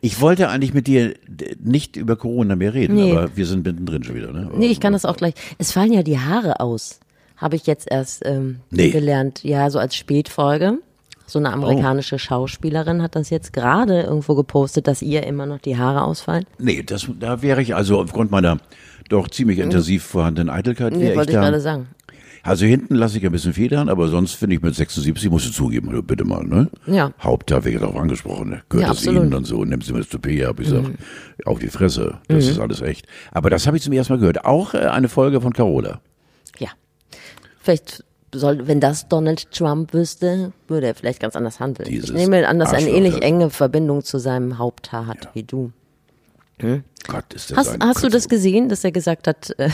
[0.00, 1.14] Ich wollte eigentlich mit dir
[1.62, 3.12] nicht über Corona mehr reden, Nee.
[3.12, 4.32] aber wir sind mittendrin schon wieder.
[4.32, 4.50] Ne?
[4.56, 5.34] Nee, ich kann das auch gleich.
[5.58, 7.00] Es fallen ja die Haare aus.
[7.36, 8.90] Habe ich jetzt erst ähm, Nee.
[8.90, 9.44] gelernt.
[9.44, 10.78] Ja, so als Spätfolge.
[11.32, 15.78] So eine amerikanische Schauspielerin hat das jetzt gerade irgendwo gepostet, dass ihr immer noch die
[15.78, 16.44] Haare ausfallen.
[16.58, 18.58] Nee, das, da wäre ich also aufgrund meiner
[19.08, 21.40] doch ziemlich intensiv vorhandenen Eitelkeit, Nee, ich wollte ich da.
[21.40, 21.88] gerade sagen.
[22.42, 25.52] Also hinten lasse ich ein bisschen Federn, aber sonst finde ich mit 76, musst du
[25.52, 26.68] zugeben, bitte mal, ne?
[26.86, 27.12] Ja.
[27.18, 28.62] Hauptteil wird darauf angesprochen, ne?
[28.68, 29.22] Gehört Ja, das absolut.
[29.22, 29.26] Mhm.
[29.28, 30.84] Ihnen und so, nimmst du mir das Toupet ab, ich sag,
[31.46, 33.06] auf die Fresse, das ist alles echt.
[33.30, 34.44] Aber das habe ich zum ersten Mal gehört.
[34.44, 36.02] Auch äh, eine Folge von Carola.
[36.58, 36.68] Ja.
[37.62, 41.88] Vielleicht soll, wenn das Donald Trump wüsste, würde er vielleicht ganz anders handeln.
[41.88, 43.20] Dieses ich nehme an, dass er eine ähnlich ja.
[43.20, 45.72] enge Verbindung zu seinem Haupthaar hat wie du.
[47.08, 49.68] Gott, ist das Hast, hast du das gesehen, dass er gesagt hat, äh,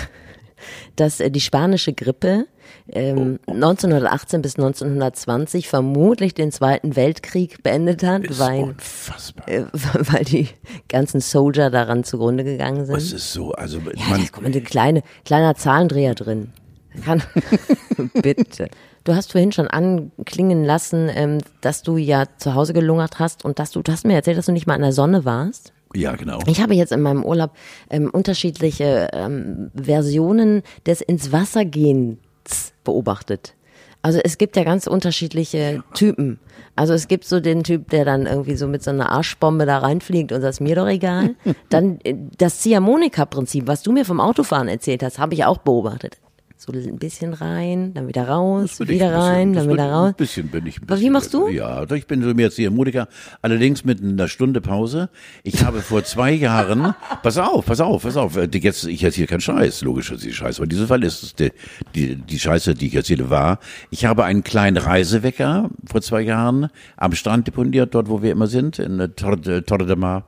[0.96, 2.46] dass äh, die spanische Grippe
[2.90, 9.48] ähm, Oh, 1918 bis 1920 vermutlich den Zweiten Weltkrieg beendet hat, Ist weil, unfassbar.
[9.48, 10.48] äh, weil die
[10.88, 12.96] ganzen Soldier daran zugrunde gegangen sind?
[12.96, 16.52] Es ist so, also ja, man, da kommt ein kleine, kleiner Zahlendreher drin.
[17.04, 17.22] Kann,
[18.14, 18.68] bitte.
[19.04, 23.58] Du hast vorhin schon anklingen lassen, ähm, dass du ja zu Hause gelungert hast und
[23.58, 25.72] dass du, du hast mir erzählt, dass du nicht mal in der Sonne warst.
[25.94, 26.40] ja genau.
[26.46, 27.52] Ich habe jetzt in meinem Urlaub
[27.90, 32.18] ähm, unterschiedliche ähm, Versionen des ins Wasser gehens
[32.84, 33.54] beobachtet.
[34.02, 36.38] Also es gibt ja ganz unterschiedliche Typen.
[36.76, 39.78] Also es gibt so den Typ, der dann irgendwie so mit so einer Arschbombe da
[39.78, 41.34] reinfliegt und das ist mir doch egal.
[41.68, 46.18] Dann äh, das Ziehharmonika-Prinzip, was du mir vom Autofahren erzählt hast, habe ich auch beobachtet.
[46.60, 49.92] So ein bisschen rein, dann wieder raus, ich wieder ein bisschen- rein, das dann wieder
[49.92, 50.08] raus.
[50.08, 50.78] Ein bisschen bin ich.
[50.78, 51.48] Ein Aber wie bisschen- machst du?
[51.50, 53.06] Ja, ich bin so mir jetzt hier Musiker.
[53.42, 55.08] Allerdings mit einer Stunde Pause.
[55.44, 59.28] Ich habe vor zwei Jahren, pass auf, pass auf, pass auf, äh, jetzt, ich erzähle
[59.28, 61.52] keinen Scheiß, logisch ist die Scheiße, aber in diesem Fall ist es die,
[61.94, 66.70] die, die Scheiße, die ich erzähle, war, ich habe einen kleinen Reisewecker vor zwei Jahren
[66.96, 70.26] am Strand deponiert, dort wo wir immer sind, in äh, Torre, Torre de Mar,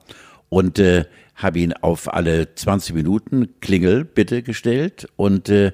[0.48, 5.72] und äh, habe ihn auf alle 20 Minuten Klingel bitte gestellt und äh,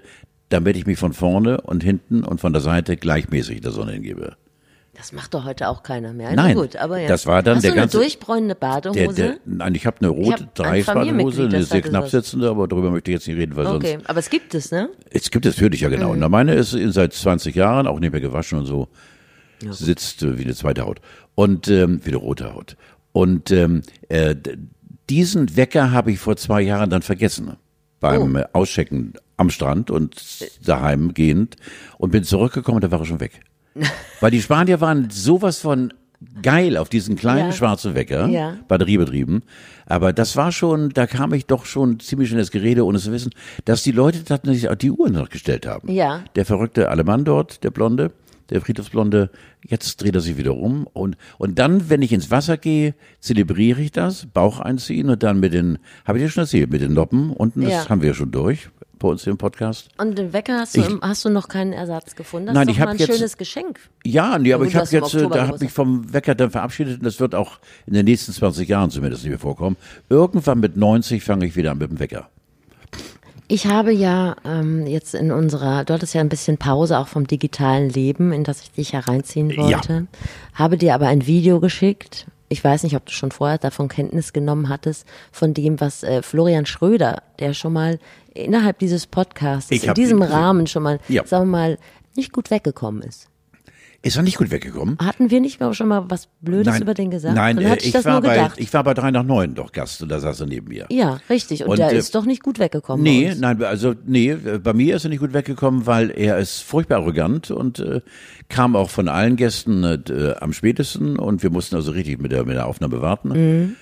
[0.48, 4.36] damit ich mich von vorne und hinten und von der Seite gleichmäßig der Sonne hingebe.
[4.94, 6.32] Das macht doch heute auch keiner mehr.
[6.34, 7.06] Nein, Na gut, aber ja.
[7.08, 8.98] das war dann Hast der du eine ganze- durchbräunende Badehose?
[8.98, 10.48] Der, der, nein, ich habe eine rote
[10.84, 14.08] Familienmitglied, eine sehr knapp sitzende, aber darüber möchte ich jetzt nicht reden, weil okay, sonst.
[14.08, 14.88] aber es gibt es, ne?
[15.10, 16.12] Es gibt es natürlich ja genau.
[16.12, 18.88] Und meine ist seit 20 Jahren auch nicht mehr gewaschen und so.
[19.70, 21.00] Sitzt äh, wie eine zweite Haut.
[21.34, 22.76] Und ähm, wie eine rote Haut.
[23.12, 24.34] Und ähm, äh,
[25.10, 27.56] diesen Wecker habe ich vor zwei Jahren dann vergessen.
[28.00, 28.40] Beim Oh.
[28.54, 30.16] Auschecken am Strand und
[30.64, 31.56] daheim gehend
[31.98, 33.40] und bin zurückgekommen und da war er schon weg.
[34.20, 35.92] Weil die Spanier waren sowas von
[36.42, 37.52] geil auf diesen kleinen Ja.
[37.52, 38.56] schwarzen Wecker, Ja.
[38.68, 39.42] batteriebetrieben.
[39.84, 43.12] Aber das war schon, da kam ich doch schon ziemlich in das Gerede, ohne zu
[43.12, 43.32] wissen,
[43.66, 45.92] dass die Leute tatsächlich auch die Uhren noch gestellt haben.
[45.92, 46.24] Ja.
[46.34, 48.12] Der verrückte Alemann dort, der Blonde,
[48.50, 49.30] der Friedhofsblonde,
[49.66, 50.86] jetzt dreht er sich wieder um.
[50.92, 55.40] Und, und dann, wenn ich ins Wasser gehe, zelebriere ich das, Bauch einziehen und dann
[55.40, 57.88] mit den, habe ich dir schon erzählt, mit den Noppen unten, das Ja.
[57.88, 59.90] haben wir ja schon durch bei uns im Podcast.
[59.98, 62.46] Und den Wecker hast du, Ich- hast du noch keinen Ersatz gefunden?
[62.46, 63.78] Das Nein, ist ich doch hab mal ein jetzt- schönes Geschenk.
[64.04, 67.04] Ja, nee, aber ich habe jetzt, äh, da habe mich vom Wecker dann verabschiedet und
[67.04, 69.76] das wird auch in den nächsten 20 Jahren zumindest nicht mehr vorkommen.
[70.08, 72.30] Irgendwann mit 90 fange ich wieder an mit dem Wecker.
[73.48, 77.26] Ich habe ja ähm, jetzt in unserer, du hattest ja ein bisschen Pause auch vom
[77.26, 79.56] digitalen Leben, in das ich dich hereinziehen Ja.
[79.56, 80.06] wollte.
[80.54, 82.26] Habe dir aber ein Video geschickt.
[82.48, 86.22] Ich weiß nicht, ob du schon vorher davon Kenntnis genommen hattest, von dem, was äh,
[86.22, 87.98] Florian Schröder, der schon mal
[88.34, 90.22] innerhalb dieses Podcasts, in diesem.
[90.22, 91.24] Rahmen schon mal, Ja.
[91.26, 91.78] sagen wir mal,
[92.16, 93.28] nicht gut weggekommen ist.
[94.06, 94.96] Ist er nicht gut weggekommen?
[94.98, 97.34] Hatten wir nicht schon mal was Blödes über den gesagt?
[97.34, 98.54] Nein, Dann äh, hatte ich, ich, das war nur bei, gedacht.
[98.58, 100.86] ich war bei drei nach neun doch Gast und da saß er neben mir.
[100.90, 101.62] ja, richtig.
[101.64, 103.02] Und, Und, der äh, ist doch nicht gut weggekommen.
[103.02, 106.60] Nee, nein, also nee, äh, bei mir ist er nicht gut weggekommen, weil er ist
[106.60, 108.00] furchtbar arrogant und äh,
[108.48, 112.30] kam auch von allen Gästen äh, d- am spätesten und wir mussten also richtig mit
[112.32, 113.28] der, mit der Aufnahme warten.
[113.30, 113.76] Mhm.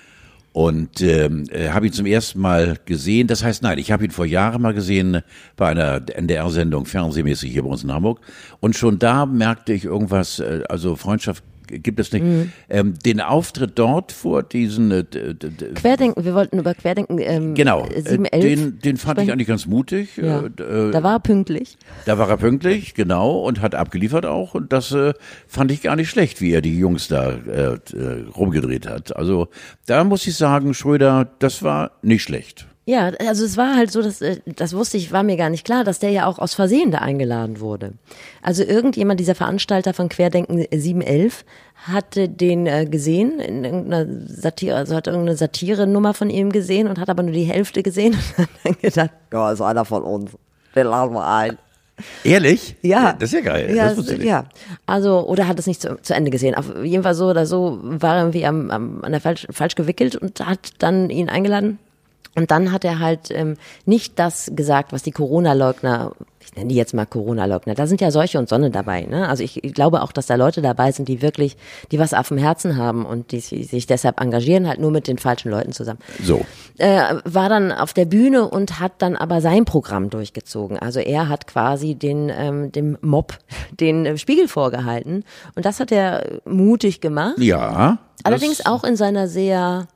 [0.55, 3.27] Und ähm, äh, habe ihn zum ersten Mal gesehen.
[3.27, 5.21] Das heißt, nein, ich habe ihn vor Jahren mal gesehen
[5.57, 8.21] bei einer NDR-Sendung, fernsehmäßig hier bei uns in Hamburg.
[8.61, 12.23] Und schon da merkte ich irgendwas, äh, also Freundschaft gibt es nicht.
[12.69, 15.03] Ähm, den Auftritt dort vor diesen äh,
[15.75, 19.31] Querdenken, wir wollten über Querdenken ähm, Genau, äh, 7, 11 den, den fand ich sprechen.
[19.31, 20.17] eigentlich ganz mutig.
[20.17, 20.41] Ja.
[20.45, 21.77] Äh, Da war er pünktlich.
[22.05, 24.53] Da war er pünktlich, genau, und hat abgeliefert auch.
[24.55, 25.13] Und das äh,
[25.47, 27.79] fand ich gar nicht schlecht, wie er die Jungs da äh, äh,
[28.35, 29.15] rumgedreht hat.
[29.15, 29.47] Also
[29.85, 32.67] da muss ich sagen, Schröder, das war nicht schlecht.
[32.87, 35.65] Ja, also es war halt so, dass, äh, das wusste ich, war mir gar nicht
[35.65, 37.93] klar, dass der ja auch aus Versehen da eingeladen wurde.
[38.43, 41.45] Also irgendjemand, dieser Veranstalter von Querdenken 711,
[41.87, 46.99] hatte den äh, gesehen, in irgendeiner Satire, also hat irgendeine Satire-Nummer von ihm gesehen und
[46.99, 50.31] hat aber nur die Hälfte gesehen und hat dann gedacht, ja, ist einer von uns.
[50.75, 51.57] Den laden wir ein.
[52.23, 52.75] Ehrlich?
[52.81, 53.13] Ja.
[53.13, 53.73] Das ist ja geil.
[53.75, 54.23] Ja, das nicht.
[54.23, 54.45] ja.
[54.85, 56.53] Also, oder hat es nicht zu, zu Ende gesehen.
[56.53, 59.75] Auf jeden Fall so oder so war er irgendwie am, am, an der falsch, falsch
[59.75, 61.79] gewickelt und hat dann ihn eingeladen.
[62.35, 66.75] Und dann hat er halt ähm, nicht das gesagt, was die Corona-Leugner, ich nenne die
[66.75, 69.03] jetzt mal Corona-Leugner, da sind ja solche und Sonne dabei.
[69.03, 69.27] Ne?
[69.27, 71.55] Also ich, ich glaube auch, dass da Leute dabei sind, die wirklich,
[71.91, 75.17] die was auf dem Herzen haben und die sich deshalb engagieren, halt nur mit den
[75.17, 76.45] falschen Leuten zusammen So.
[76.77, 80.77] äh, war dann auf der Bühne und hat dann aber sein Programm durchgezogen.
[80.77, 83.37] Also er hat quasi den ähm, dem Mob
[83.79, 85.23] den äh, Spiegel vorgehalten
[85.55, 87.37] und das hat er mutig gemacht.
[87.37, 87.99] Ja.
[88.23, 89.87] Allerdings auch in seiner sehr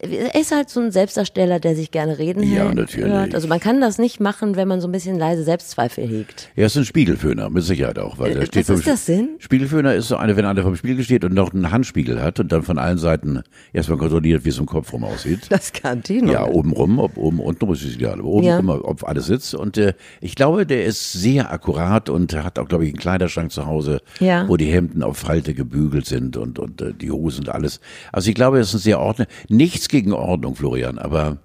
[0.00, 3.08] er ist halt so ein Selbstdarsteller, der sich gerne reden Ja, hält, natürlich.
[3.12, 3.34] hört.
[3.34, 6.50] Also man kann das nicht machen, wenn man so ein bisschen leise Selbstzweifel hegt.
[6.54, 8.18] Er ist ein Spiegelföhner, mit Sicherheit auch.
[8.18, 9.30] Weil Äh, steht was ist das denn?
[9.38, 12.52] Spiegelföhner ist so eine, wenn einer vom Spiegel steht und noch einen Handspiegel hat und
[12.52, 15.40] dann von allen Seiten erstmal kontrolliert, wie es im Kopf rum aussieht.
[15.50, 16.32] Das kann die noch.
[16.32, 18.56] Ja, oben rum, ob oben unten rum ist es egal, aber oben Ja.
[18.58, 19.54] rum, ob alles sitzt.
[19.54, 23.50] Und äh, ich glaube, der ist sehr akkurat und hat auch, glaube ich, einen Kleiderschrank
[23.50, 24.48] zu Hause, Ja.
[24.48, 27.80] wo die Hemden auf Falte gebügelt sind und, und äh, die Hosen und alles.
[28.12, 29.26] Also ich glaube, es ist ein sehr Ordnung.
[29.48, 31.38] Nichts gegen Ordnung, Florian, aber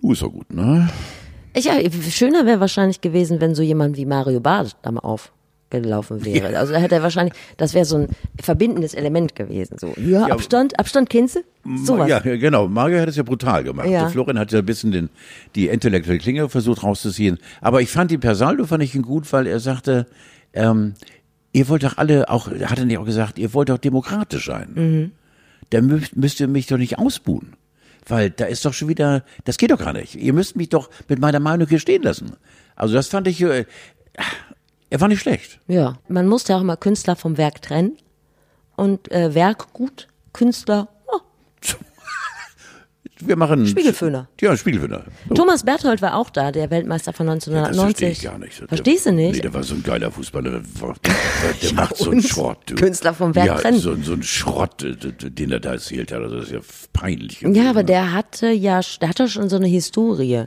[0.00, 0.88] du ist doch gut, ne?
[1.56, 1.72] Ja,
[2.10, 6.56] schöner wäre wahrscheinlich gewesen, wenn so jemand wie Mario Barth da mal aufgelaufen wäre.
[6.56, 8.08] Also da hätte er wahrscheinlich, das wäre so ein
[8.40, 9.76] verbindendes Element gewesen.
[9.78, 11.40] So, ja, Ja, Abstand, Abstand kennst du?
[11.84, 12.08] Sowas.
[12.08, 12.68] Ja, ja, genau.
[12.68, 13.88] Mario hat es ja brutal gemacht.
[13.88, 14.08] Ja.
[14.08, 15.08] Florian hat ja ein bisschen den,
[15.56, 17.38] die intellektuelle Klinge versucht rauszuziehen.
[17.60, 20.06] Aber ich fand die Persaldo fand ich ihn gut, weil er sagte,
[20.52, 20.94] ähm,
[21.52, 24.68] ihr wollt doch alle auch, hat er nicht auch gesagt, ihr wollt doch demokratisch sein.
[24.74, 25.12] Mhm.
[25.70, 27.54] Dann müsst, müsst ihr mich doch nicht ausbuhen.
[28.06, 30.14] Weil da ist doch schon wieder, das geht doch gar nicht.
[30.14, 32.32] Ihr müsst mich doch mit meiner Meinung hier stehen lassen.
[32.74, 33.66] Also das fand ich, äh,
[34.90, 35.60] er war nicht schlecht.
[35.68, 37.98] Ja, man muss ja auch immer Künstler vom Werk trennen.
[38.76, 41.20] Und äh, Werk gut, Künstler, oh,
[43.20, 44.28] Wir machen Spiegelföhner.
[44.40, 45.04] Ja, Spiegelföhner.
[45.28, 45.34] So.
[45.34, 47.84] Thomas Berthold war auch da, der Weltmeister von Das 1990.
[47.84, 48.68] verstehe ich gar nicht.
[48.68, 49.36] Verstehst du nicht?
[49.36, 50.50] Nee, der war so ein geiler Fußballer.
[50.50, 52.58] Der, der, der macht so einen Schrott.
[52.66, 52.74] Du.
[52.76, 53.72] Künstler vom Werk ja.
[53.72, 56.22] So, so ein Schrott, den er da erzählt hat.
[56.22, 56.60] Also das ist ja
[56.92, 57.40] peinlich.
[57.40, 60.44] Ja, aber der hatte ja, der hatte schon so eine Historie.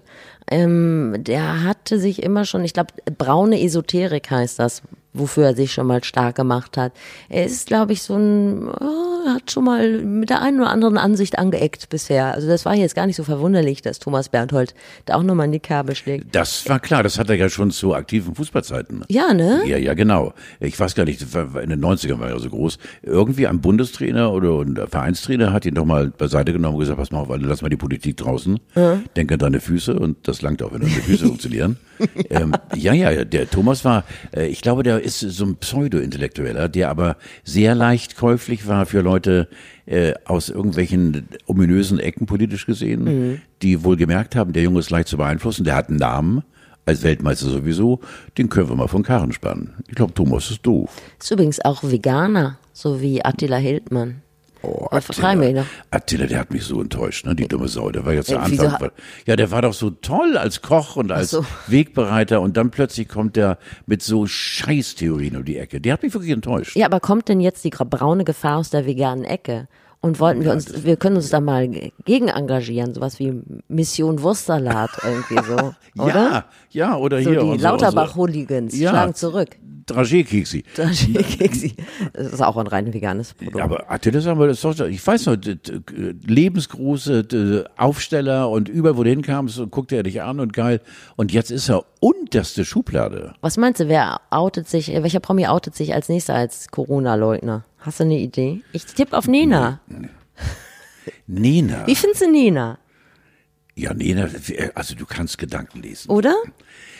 [0.49, 4.81] Ähm, der hatte sich immer schon, ich glaube, braune Esoterik heißt das,
[5.13, 6.93] wofür er sich schon mal stark gemacht hat.
[7.29, 10.97] Er ist, glaube ich, so ein, oh, hat schon mal mit der einen oder anderen
[10.97, 12.33] Ansicht angeeckt bisher.
[12.33, 14.73] Also das war jetzt gar nicht so verwunderlich, dass Thomas Berthold
[15.05, 16.33] da auch nochmal in die Kerbe schlägt.
[16.35, 19.03] Das war klar, das hat er ja schon zu aktiven Fußballzeiten.
[19.09, 19.61] Ja, ne?
[19.65, 20.33] Ja, ja, genau.
[20.59, 22.77] Ich weiß gar nicht, in den 90ern war er so groß.
[23.03, 27.11] Irgendwie ein Bundestrainer oder ein Vereinstrainer hat ihn doch mal beiseite genommen und gesagt, pass
[27.11, 28.59] mal auf, lass mal die Politik draußen.
[29.15, 31.77] Denk an deine Füße und das langt auch, wenn deine Füße funktionieren.
[32.29, 36.89] Ähm, ja, ja, der Thomas war, äh, ich glaube, der ist so ein Pseudo-Intellektueller, der
[36.89, 39.47] aber sehr leicht käuflich war für Leute
[39.85, 45.07] äh, aus irgendwelchen ominösen Ecken politisch gesehen, die wohl gemerkt haben, der Junge ist leicht
[45.07, 46.43] zu beeinflussen, der hat einen Namen,
[46.85, 47.99] als Weltmeister sowieso,
[48.37, 49.75] den können wir mal von Karren spannen.
[49.87, 50.89] Ich glaube, Thomas ist doof.
[51.19, 54.21] Ist übrigens auch Veganer, so wie Attila Hildmann.
[54.63, 55.65] Oh, vertreiben wir noch?
[55.89, 57.35] Attila, der hat mich so enttäuscht, ne?
[57.35, 57.89] Die dumme Sau.
[57.89, 58.71] Der war Äh, wieso Anfang.
[58.73, 58.91] ha-
[59.25, 61.45] Ja, der war doch so toll als Koch und als so.
[61.67, 65.81] Wegbereiter und dann plötzlich kommt der mit so Scheißtheorien um die Ecke.
[65.81, 66.75] Der hat mich wirklich enttäuscht.
[66.75, 69.67] Ja, aber kommt denn jetzt die braune Gefahr aus der veganen Ecke?
[70.03, 71.67] Und wollten wir uns, wir können uns da mal
[72.05, 76.15] gegen engagieren, sowas wie Mission Wurstsalat irgendwie so, oder?
[76.15, 77.41] Ja, ja, oder So hier.
[77.53, 78.89] die Lauterbach-Hooligans Ja.
[78.89, 79.49] schlagen zurück.
[79.85, 80.63] Dragé-Keksi.
[82.13, 83.57] Das ist auch ein rein veganes Produkt.
[83.57, 85.37] Ja, aber Attila, sagen wir, das doch, ich weiß noch,
[86.25, 90.81] lebensgroße Aufsteller und überall, wo du hinkamst, und guckte er dich an und geil.
[91.15, 93.33] Und jetzt ist er unterste Schublade.
[93.41, 97.65] Was meinst du, wer outet sich, welcher Promi outet sich als nächster als Corona-Leugner?
[97.81, 98.61] Hast du eine Idee?
[98.71, 99.81] Ich tippe auf Nena.
[101.27, 101.87] Nena.
[101.87, 102.77] Wie findest du Nena?
[103.75, 104.27] Ja, Nena,
[104.75, 106.09] also du kannst Gedanken lesen.
[106.11, 106.35] Oder?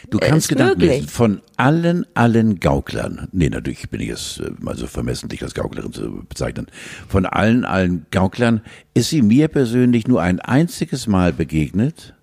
[0.10, 1.02] Du Äh, kannst ist Gedanken möglich.
[1.02, 3.28] lesen von allen, allen Gauklern.
[3.32, 6.68] Nee, natürlich bin ich jetzt äh, mal so vermessen, dich als Gauklerin zu bezeichnen.
[7.08, 8.62] Von allen, allen Gauklern
[8.94, 12.16] ist sie mir persönlich nur ein einziges Mal begegnet.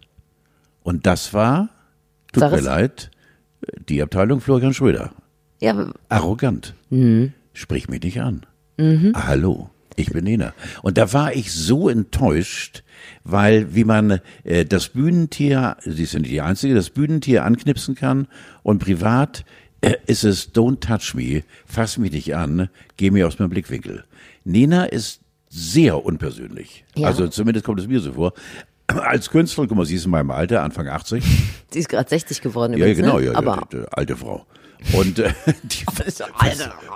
[0.83, 1.69] Und das war,
[2.33, 2.65] tut Sag mir es.
[2.65, 3.11] leid,
[3.89, 5.13] die Abteilung Florian Schröder.
[5.61, 6.75] Ja, Arrogant.
[6.91, 7.35] Mhm.
[7.53, 8.47] Sprich mich nicht an.
[9.15, 10.55] Ah, hallo, ich bin Nena.
[10.83, 12.85] Und da war ich so enttäuscht,
[13.25, 17.95] weil wie man äh, das Bühnentier, sie ist ja nicht die Einzige, das Bühnentier anknipsen
[17.95, 18.29] kann
[18.63, 19.45] und privat
[19.81, 24.05] äh, ist es Don't touch me, fass mich nicht an, geh mir aus meinem Blickwinkel.
[24.45, 26.85] Nena ist sehr unpersönlich.
[26.97, 27.09] Ja.
[27.09, 28.33] Also zumindest kommt es mir so vor.
[28.87, 31.23] Als Künstlerin, guck mal, sie ist in meinem Alter, Anfang 80.
[31.71, 33.27] Sie ist gerade 60 geworden Ja, übrigens, genau, ne?
[33.27, 34.47] ja, Aber ja, die, die alte Frau.
[34.93, 36.23] Und äh, die, was,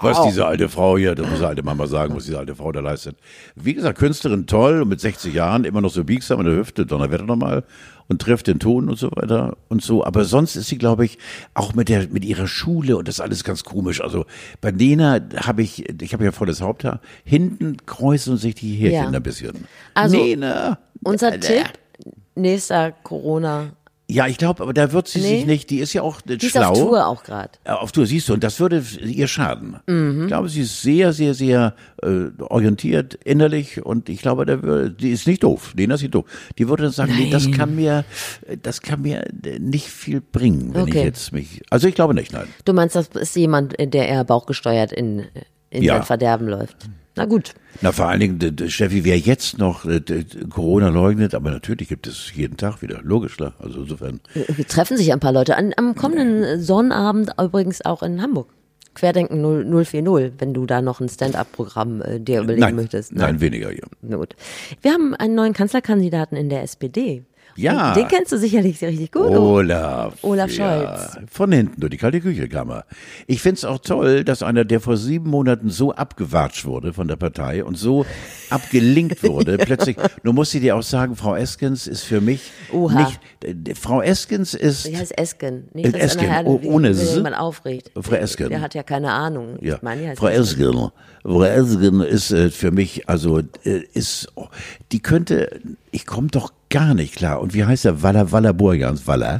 [0.00, 2.72] was diese alte Frau hier, das muss die alte Mama sagen, was diese alte Frau
[2.72, 3.16] da leistet.
[3.54, 6.86] Wie gesagt, Künstlerin toll und mit 60 Jahren immer noch so biegsam in der Hüfte,
[6.86, 7.64] Donnerwetter nochmal
[8.08, 10.04] und trifft den Ton und so weiter und so.
[10.04, 11.18] Aber sonst ist sie, glaube ich,
[11.54, 14.00] auch mit der mit ihrer Schule und das ist alles ganz komisch.
[14.00, 14.26] Also
[14.60, 19.18] bei Nena habe ich, ich habe ja volles Haupthaar, hinten kreuzen sich die Härchen Ja.
[19.18, 19.66] ein bisschen.
[19.94, 20.78] Also, Nena.
[21.02, 21.66] unser äh, Tipp,
[22.34, 23.72] nächster Corona.
[24.12, 25.36] Ja, ich glaube, aber da wird sie Nee.
[25.38, 26.70] sich nicht, die ist ja auch Die ist schlau.
[26.70, 27.50] auf Tour auch gerade.
[27.64, 29.76] Auf Tour, siehst du, und das würde ihr schaden.
[29.86, 30.22] Mhm.
[30.22, 34.90] Ich glaube, sie ist sehr, sehr, sehr äh, orientiert innerlich und ich glaube, der würde,
[34.90, 35.72] die ist nicht doof.
[35.76, 36.24] Lena ist nicht doof.
[36.58, 38.04] Die würde dann sagen, nee, das kann mir,
[38.62, 41.04] das kann mir äh, nicht viel bringen, wenn ich Okay.
[41.04, 41.62] jetzt mich.
[41.70, 42.48] Also ich glaube nicht, nein.
[42.64, 45.24] Du meinst, das ist jemand, der eher bauchgesteuert in,
[45.70, 45.94] in Ja.
[45.94, 46.88] sein Verderben läuft.
[47.14, 47.54] Na gut.
[47.82, 49.84] Na, vor allen Dingen, Steffi, wer jetzt noch
[50.50, 53.54] Corona leugnet, aber natürlich gibt es jeden Tag wieder, logisch, klar.
[53.58, 54.20] Also insofern.
[54.34, 55.56] Äh, Treffen sich ein paar Leute.
[55.56, 58.48] An, am kommenden Sonnabend übrigens auch in Hamburg.
[58.94, 63.14] Querdenken 0, 040, wenn du da noch ein Stand-up-Programm äh, dir überlegen Nein, möchtest.
[63.14, 63.86] nein, weniger, ja.
[64.16, 64.36] Gut.
[64.82, 67.24] Wir haben einen neuen Kanzlerkandidaten in der SPD.
[67.54, 67.88] Ja.
[67.90, 69.26] Und den kennst du sicherlich richtig gut.
[69.26, 70.14] Olaf.
[70.22, 70.80] Olaf ja.
[71.10, 71.18] Scholz.
[71.30, 72.86] Von hinten durch die kalte Küche kam er.
[73.26, 77.16] Ich find's auch toll, dass einer, der vor sieben Monaten so abgewatscht wurde von der
[77.16, 78.06] Partei und so
[78.48, 82.98] abgelinkt wurde, plötzlich, nur muss ich dir auch sagen, Frau Eskens ist für mich Oha.
[83.00, 83.20] nicht,
[83.68, 85.68] äh, Frau Eskens ist, Die heißt Esken.
[85.74, 87.14] Nicht, Äh, dass Esken, oh, wie- ohne wenn S.
[87.16, 87.90] jemand aufregt.
[88.00, 88.48] Frau Esken.
[88.48, 89.58] Der hat ja keine Ahnung.
[89.60, 90.28] ja, Ich meine, Frau.
[90.28, 90.88] Esken,
[91.22, 94.46] Frau Esken ist äh, für mich, also, äh, ist, oh,
[94.90, 97.40] die könnte, ich komme doch gar nicht klar.
[97.40, 98.02] Und wie heißt der?
[98.02, 99.38] Waller, Waller Burjans, Waller?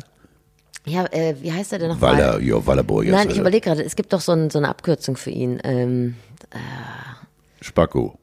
[0.86, 3.16] Ja, äh, wie heißt er denn noch Waller, ja, Waller Burjans.
[3.16, 5.60] Nein, ich überlege gerade, es gibt doch so, ein, so eine Abkürzung für ihn.
[5.64, 6.14] Ähm,
[7.60, 8.18] Spacko.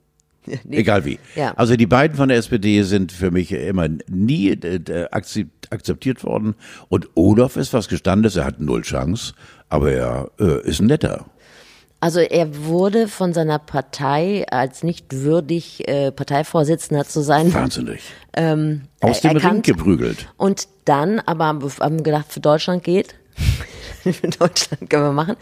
[0.72, 1.20] Egal wie.
[1.36, 1.54] Ja.
[1.56, 6.24] Also die beiden von der SPD sind für mich immer nie äh, äh, akzept- akzeptiert
[6.24, 6.56] worden.
[6.90, 9.34] Und Olaf ist was Gestandenes, er hat null Chance,
[9.70, 11.26] aber er äh, ist ein netter.
[12.00, 18.02] Also er wurde von seiner Partei als nicht würdig äh, Parteivorsitzender zu sein Wahnsinnig.
[19.02, 19.66] Aus dem Ring erkannt.
[19.66, 20.28] geprügelt.
[20.38, 23.16] und dann aber haben gedacht, für Deutschland geht.
[24.04, 25.36] für Deutschland können wir machen.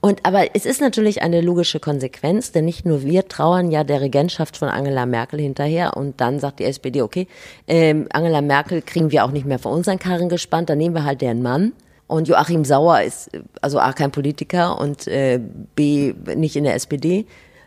[0.00, 4.02] Und aber es ist natürlich eine logische Konsequenz, denn nicht nur wir trauern ja der
[4.02, 7.26] Regentschaft von Angela Merkel hinterher und dann sagt die SPD, okay,
[7.66, 11.04] ähm, Angela Merkel kriegen wir auch nicht mehr vor unseren Karren gespannt, dann nehmen wir
[11.04, 11.72] halt deren Mann.
[12.08, 15.40] Und Joachim Sauer ist also A kein Politiker und äh,
[15.74, 17.26] B nicht in der SPD.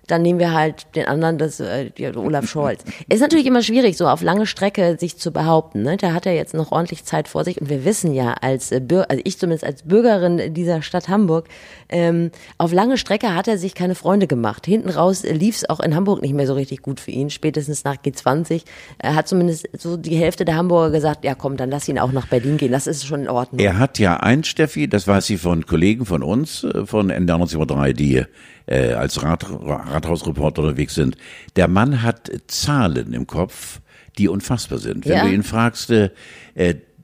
[0.09, 2.83] Dann nehmen wir halt den anderen, das äh, Olaf Scholz.
[3.07, 5.83] Ist natürlich immer schwierig, so auf lange Strecke sich zu behaupten.
[5.83, 5.97] Ne?
[5.97, 7.61] Da hat er jetzt noch ordentlich Zeit vor sich.
[7.61, 11.47] Und wir wissen ja, als äh, Bürger, also ich zumindest als Bürgerin dieser Stadt Hamburg,
[11.89, 14.65] ähm, auf lange Strecke hat er sich keine Freunde gemacht.
[14.65, 17.29] Hinten raus lief es auch in Hamburg nicht mehr so richtig gut für ihn.
[17.29, 18.63] Spätestens nach G20
[18.99, 22.11] äh, hat zumindest so die Hälfte der Hamburger gesagt, ja komm, dann lass ihn auch
[22.11, 22.71] nach Berlin gehen.
[22.71, 23.59] Das ist schon in Ordnung.
[23.59, 27.35] Er hat ja ein, Steffi, das weiß ich von Kollegen von uns, äh, von NDR
[27.35, 28.23] 1903, die
[28.69, 31.17] äh, als Rat, Rathausreporter unterwegs sind.
[31.55, 33.79] Der Mann hat Zahlen im Kopf,
[34.17, 35.05] die unfassbar sind.
[35.05, 35.23] Wenn Ja.
[35.25, 36.09] du ihn fragst, äh,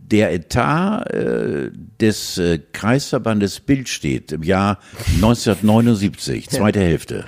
[0.07, 4.77] der Etat äh, des äh, Kreisverbandes Bild steht im Jahr
[5.15, 7.25] 1979, zweite Hälfte.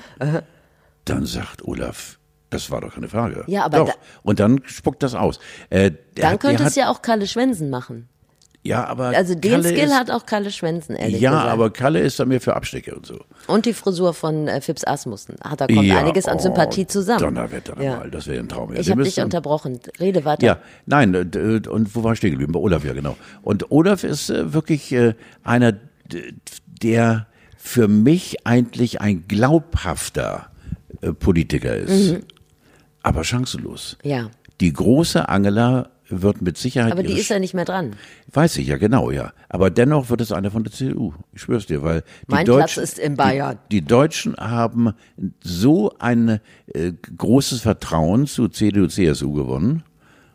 [1.06, 2.19] Dann sagt Olaf,
[2.50, 3.43] das war doch keine Frage.
[3.47, 3.88] Ja, aber doch.
[3.89, 5.39] da- Und dann spuckt das aus.
[5.69, 8.08] Äh, dann hat, könnte es hat, ja auch Kalle Schwensen machen.
[8.63, 11.50] Ja, aber Also den Kalle Skill ist, hat auch Kalle Schwensen, ehrlich Ja, gesagt.
[11.52, 13.20] aber Kalle ist da mehr für Abstecke und so.
[13.48, 15.36] Und die Frisur von äh, Fips Asmussen.
[15.43, 17.20] Hat, da kommt ja, einiges an oh, Sympathie zusammen.
[17.22, 17.98] Donnerwetter Ja.
[18.00, 18.74] mal, das wäre ein Traum.
[18.74, 19.80] Ja, Ich habe dich unterbrochen.
[20.00, 20.46] Rede weiter.
[20.46, 22.52] Ja, nein, äh, d- und wo war ich stehen geblieben?
[22.52, 23.15] Bei Olaf, ja genau.
[23.41, 25.74] Und Olaf ist äh, wirklich äh, einer,
[26.82, 30.48] der für mich eigentlich ein glaubhafter
[31.02, 32.12] äh, Politiker ist.
[32.12, 32.20] Mhm.
[33.04, 33.98] Aber chancenlos.
[34.04, 34.30] Ja.
[34.60, 36.91] Die große Angela wird mit Sicherheit.
[36.91, 37.96] Aber die ist ja nicht mehr dran.
[38.32, 39.34] Weiß ich, ja genau, ja.
[39.50, 41.13] Aber dennoch wird es einer von der CDU.
[41.34, 43.60] Ich schwör's dir, weil die Mein Platz Deutschen, ist in Bayern.
[43.72, 44.93] Die, die Deutschen haben
[45.41, 46.39] so ein
[46.74, 49.84] äh, großes Vertrauen zu CDU, CSU gewonnen.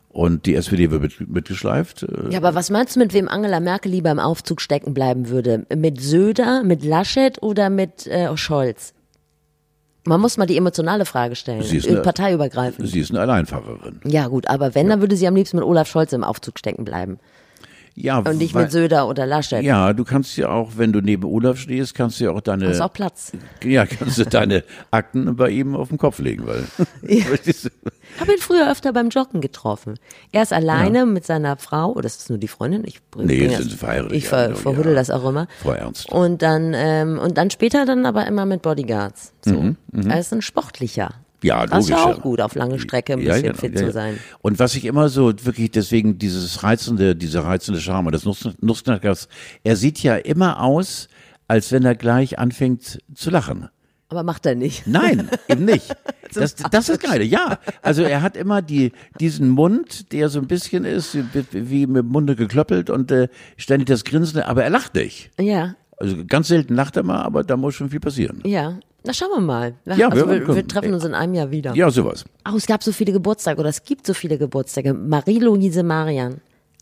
[0.09, 2.03] Und die SPD wird mit, mitgeschleift.
[2.03, 5.29] Äh, Ja, aber was meinst du, mit wem Angela Merkel lieber im Aufzug stecken bleiben
[5.29, 5.65] würde?
[5.75, 8.93] Mit Söder, mit Laschet oder mit äh, Scholz?
[10.05, 11.61] Man muss mal die emotionale Frage stellen.
[11.63, 12.87] Sie ist Äh, eine- Parteiübergreifend.
[12.89, 14.01] Sie ist eine Alleinfahrerin.
[14.05, 16.83] Ja, gut, aber wenn, dann würde sie am liebsten mit Olaf Scholz im Aufzug stecken
[16.83, 17.19] bleiben.
[17.95, 19.63] Ja, Und nicht weil- mit Söder oder Laschet.
[19.63, 22.69] Ja, du kannst ja auch, wenn du neben Olaf stehst, kannst du ja auch deine,
[22.69, 23.31] Hast auch Platz.
[23.63, 26.63] ja, kannst du deine Akten bei ihm auf den Kopf legen, weil.
[27.07, 27.25] Ich
[28.19, 29.95] habe ihn früher öfter beim Joggen getroffen.
[30.31, 32.83] Er ist alleine mit seiner Frau, oder ist das nur die Freundin?
[32.85, 34.99] Ich Nee, bring sind sie verheiratet, Ich ja, ver, genau, verhuddel ja.
[34.99, 35.47] das auch immer.
[35.61, 36.11] Frau Ernst.
[36.11, 39.33] Und dann, ähm, und dann später dann aber immer mit Bodyguards.
[39.43, 39.75] So.
[39.93, 41.11] Er ist ein sportlicher.
[41.43, 42.23] Ja, das ist ja logisch, auch ja.
[42.23, 43.91] gut, auf lange Strecke ein Ja, bisschen genau, fit ja, zu ja.
[43.91, 44.19] sein.
[44.41, 49.27] Und was ich immer so wirklich deswegen dieses reizende, diese reizende Charme, das Nuss- Nussknackers,
[49.63, 51.07] er sieht ja immer aus,
[51.47, 53.69] als wenn er gleich anfängt zu lachen.
[54.09, 54.85] Aber macht er nicht.
[54.87, 55.95] Nein, eben nicht.
[56.35, 57.59] Das, das ist geil, ja.
[57.83, 61.97] Also er hat immer die, diesen Mund, der so ein bisschen ist, wie- wie mit
[61.97, 65.29] dem Munde geklöppelt und äh, ständig das Grinsen, aber er lacht nicht.
[65.39, 68.41] Ja, Also ganz selten lacht er mal, aber da muss schon viel passieren.
[68.45, 68.79] ja.
[69.05, 69.73] Na, schauen wir mal.
[69.85, 71.73] Ja, also wir- wir, wir wir- treffen uns in einem Jahr wieder.
[71.75, 72.23] Ja, sowas.
[72.49, 74.93] Oh, es gab so viele Geburtstage oder es gibt so viele Geburtstage.
[74.93, 76.39] Marie-Louise Marian,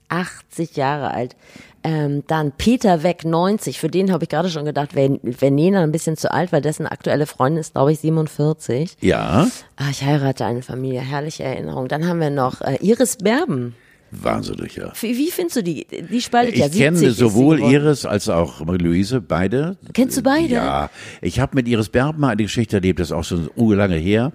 [0.09, 1.35] 80 Jahre alt.
[1.83, 3.79] Ähm, dann Peter Weck, 90.
[3.79, 6.61] Für den habe ich gerade schon gedacht, wäre wär Nena ein bisschen zu alt, weil
[6.61, 8.97] dessen aktuelle Freundin ist, glaube ich, 47.
[9.01, 11.87] Ja, Ah, ich heirate eine Familie, herrliche Erinnerung.
[11.87, 13.75] Dann haben wir noch äh, Iris Berben.
[14.11, 14.91] Wahnsinnig, ja.
[15.01, 15.85] Wie, findest du die?
[15.85, 17.59] Die spaltet ja Ich 70 kenne ist sie sowohl.
[17.59, 19.77] Iris als auch Marie-Louise, beide.
[19.93, 20.53] Kennst du beide?
[20.53, 20.89] Ja,
[21.21, 24.31] ich habe mit Iris Berben mal eine Geschichte erlebt, das ist auch schon urlange her.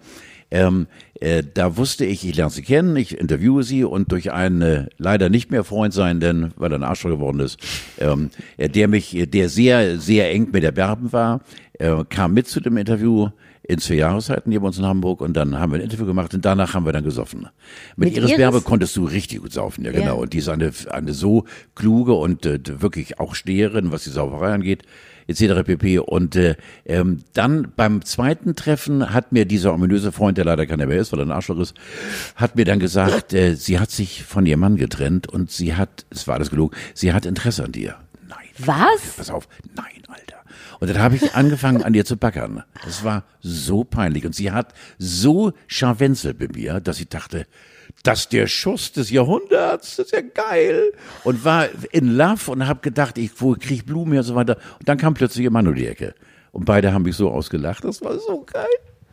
[0.51, 0.87] Ähm,
[1.21, 4.87] äh, da wusste ich, ich lerne sie kennen, ich interviewe sie und durch einen äh,
[4.97, 7.59] leider nicht mehr Freund sein, denn weil er ein Arschloch geworden ist,
[7.99, 11.41] ähm, äh, der mich, äh, der sehr, sehr eng mit der Berben war,
[11.79, 13.31] äh, kam mit zu dem Interview
[13.69, 16.33] in zwei Jahreszeiten hier bei uns in Hamburg und dann haben wir ein Interview gemacht
[16.35, 17.49] und danach haben wir dann gesoffen.
[17.97, 18.39] Mit, Mit Iris, Iris?
[18.39, 20.05] Berbe konntest du richtig gut saufen, ja genau.
[20.05, 20.13] Ja.
[20.13, 24.53] Und die ist eine, eine so kluge und äh, wirklich auch Steherin, was die Sauferei
[24.53, 24.85] angeht,
[25.27, 25.65] etc.
[25.65, 25.99] pp.
[25.99, 30.87] Und äh, ähm, dann beim zweiten Treffen hat mir dieser ominöse Freund, der leider keiner
[30.87, 31.75] mehr ist, weil er ein Arschloch ist,
[32.37, 36.07] hat mir dann gesagt, äh, sie hat sich von ihrem Mann getrennt und sie hat,
[36.11, 37.97] es war alles gelogen, sie hat Interesse an dir.
[38.29, 38.47] Nein.
[38.59, 39.17] Was?
[39.17, 40.36] Pass auf, nein, Alter.
[40.81, 42.65] Und dann habe ich angefangen, an ihr zu backern.
[42.85, 44.27] Das war so peinlich.
[44.27, 47.47] Und sie hat so scharwenzelt bei mir, dass ich dachte,
[48.03, 50.93] das ist der Schuss des Jahrhunderts, das ist ja geil.
[51.25, 54.57] Und war in Love und habe gedacht, ich wo krieg Blumen und so weiter.
[54.79, 56.15] Und dann kam plötzlich ihr Mann um die Ecke.
[56.53, 57.85] Und beide haben mich so ausgelacht.
[57.85, 58.67] Das war so geil.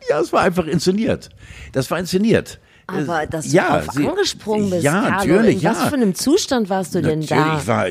[0.08, 1.30] Ja, es war einfach inszeniert.
[1.72, 2.60] Das war inszeniert.
[2.86, 5.70] Aber dass du ja, drauf sie- angesprungen bist, Ja, Carlo, natürlich, in ja.
[5.70, 7.36] was für einem Zustand warst du denn da?
[7.36, 7.86] Natürlich war,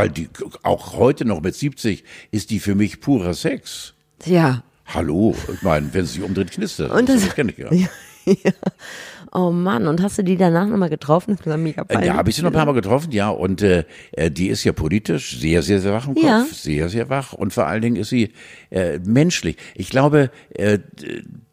[0.00, 0.28] weil die,
[0.62, 3.94] auch heute noch mit 70 ist die für mich purer Sex.
[4.24, 4.62] Ja.
[4.86, 6.90] Hallo, ich meine, wenn sie sich umdreht, knistert.
[6.90, 7.70] Und das- kenne ich ja.
[9.34, 11.36] Oh Mann, und hast du die danach nochmal getroffen?
[11.38, 12.08] Das war mega Äh, peinlich.
[12.08, 13.30] Ja, habe ich sie noch ein paar Mal getroffen, ja.
[13.30, 16.24] Und äh, äh, die ist ja politisch sehr, sehr, sehr wach im Kopf.
[16.24, 16.44] Ja.
[16.52, 17.32] Sehr, sehr wach.
[17.32, 18.32] Und vor allen Dingen ist sie
[18.68, 19.56] äh, menschlich.
[19.74, 20.80] Ich glaube, äh,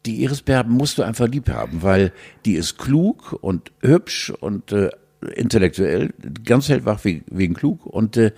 [0.04, 2.12] die Iris Berben musst du einfach lieb haben, weil
[2.44, 4.90] die ist klug und hübsch und äh,
[5.34, 6.10] intellektuell,
[6.44, 8.32] ganz hellwach wegen, wegen klug und äh,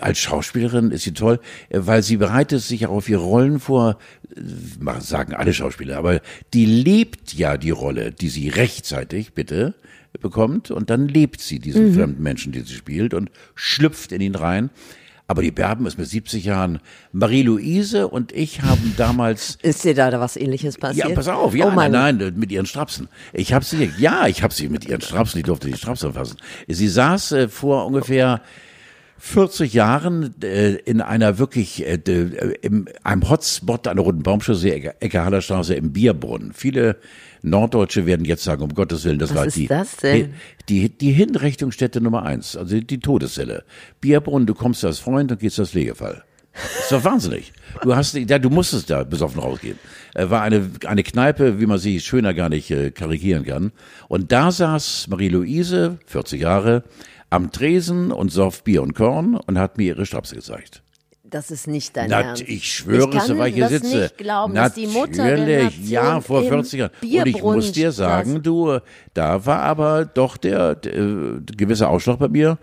[0.00, 3.98] als Schauspielerin ist sie toll, äh, weil sie bereitet sich auch auf ihre Rollen vor,
[4.34, 6.20] äh, sagen alle Schauspieler, aber
[6.52, 9.74] die lebt ja die Rolle, die sie rechtzeitig, bitte,
[10.20, 14.34] bekommt und dann lebt sie diesen fremden Menschen, den sie spielt und schlüpft in ihn
[14.34, 14.70] rein.
[15.28, 16.78] Aber die Berben ist mit 70 Jahren.
[17.12, 21.08] Marie-Louise und ich haben damals Ist dir da, was ähnliches passiert?
[21.08, 23.08] ja, pass auf, ja, oh nein, nein, mit ihren Strapsen.
[23.32, 26.36] Ich habe sie, ja, ich habe sie mit ihren Strapsen, ich durfte die Strapsen fassen.
[26.68, 28.40] Sie saß äh, vor ungefähr
[29.18, 34.94] 40 Jahren äh, in einer wirklich, äh, äh, im, einem Hotspot an der Roten Ecke,
[35.00, 36.52] Ecke Hallerstraße im Bierbrunnen.
[36.52, 36.96] Viele
[37.42, 40.34] Norddeutsche werden jetzt sagen, um Gottes Willen, das Was war ist die, das denn?
[40.68, 43.64] die, die Hinrichtungsstätte Nummer eins, also die Todeszelle.
[44.00, 46.22] Bierbrunnen, du kommst als Freund und gehst als Pflegefall.
[46.78, 47.52] Das war wahnsinnig.
[47.82, 49.78] Du hast, ja, du musstest da besoffen rausgehen.
[50.14, 53.72] Äh, War eine, eine Kneipe, wie man sie schöner gar nicht äh, karikieren kann.
[54.08, 56.84] Und da saß Marie-Louise, 40 Jahre,
[57.36, 60.82] am Tresen und soff Bier und Korn und hat mir ihre Strapse gezeigt.
[61.28, 62.42] Das ist nicht dein Na, Ernst.
[62.42, 64.02] ich schwöre, ich so weil ich hier sitze.
[64.02, 66.92] nicht glauben, Natürlich, Nation ja, vor im 40 Jahren.
[67.02, 68.78] Und ich muss dir sagen, du,
[69.12, 72.58] da war aber doch der, der äh, gewisse Ausschlag bei mir.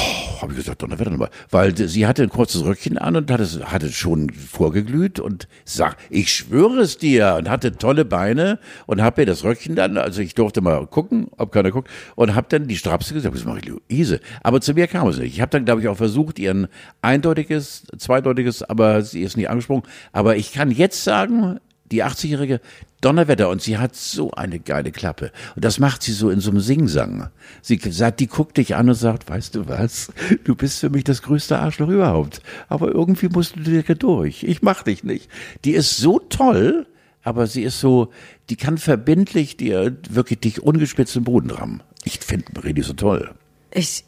[0.00, 1.30] Oh, habe ich gesagt, Donnerwetter nochmal.
[1.50, 5.96] Weil sie hatte ein kurzes Röckchen an und hatte, es- hatte schon vorgeglüht und sag,
[6.08, 10.20] ich schwöre es dir und hatte tolle Beine und habe mir das Röckchen dann, also
[10.20, 13.58] ich durfte mal gucken, ob keiner guckt und habe dann die Strapse gesagt, das mache
[13.58, 14.20] ich Luise.
[14.42, 15.34] Aber zu mir kam es nicht.
[15.34, 16.68] Ich habe dann, glaube ich, auch versucht, ihren
[17.02, 19.82] eindeutiges, zweideutiges, aber sie ist nicht angesprungen.
[20.12, 21.58] Aber ich kann jetzt sagen,
[21.90, 22.60] die 80-jährige
[23.00, 26.50] Donnerwetter und sie hat so eine geile Klappe und das macht sie so in so
[26.50, 27.28] einem Singsang.
[27.62, 30.10] Sie sagt, die guckt dich an und sagt, weißt du was,
[30.44, 34.42] du bist für mich das größte Arschloch überhaupt, aber irgendwie musst du dir durch.
[34.42, 35.28] Ich mach dich nicht.
[35.64, 36.86] Die ist so toll,
[37.22, 38.10] aber sie ist so,
[38.50, 41.82] die kann verbindlich dir wirklich dich ungespitzt im Boden rammen.
[42.04, 43.30] Ich finde Marie so toll.
[43.72, 44.04] Ich,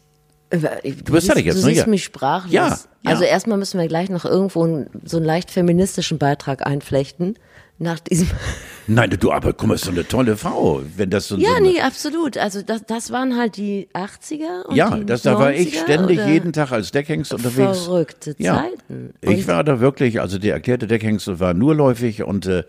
[0.51, 1.67] Du bist fertig jetzt, du ne?
[1.67, 1.87] siehst Ja.
[1.87, 2.51] mich sprachlos.
[2.51, 2.77] Ja, ja.
[3.09, 7.37] Also erstmal müssen wir gleich noch irgendwo so einen leicht feministischen Beitrag einflechten.
[7.81, 8.27] Nach diesem.
[8.87, 11.63] Nein, du, aber guck mal, ist so eine tolle Frau, wenn das so, Ja, so
[11.63, 12.37] nee, absolut.
[12.37, 15.81] Also das, das waren halt die 80er und Ja, die das, da war ich 90er
[15.83, 17.79] ständig jeden Tag als Deckhengst unterwegs.
[17.85, 18.57] Verrückte Ja.
[18.63, 19.13] Zeiten.
[19.21, 22.63] Ich Und- war da wirklich, also der erklärte Deckhengst war nur läufig und äh,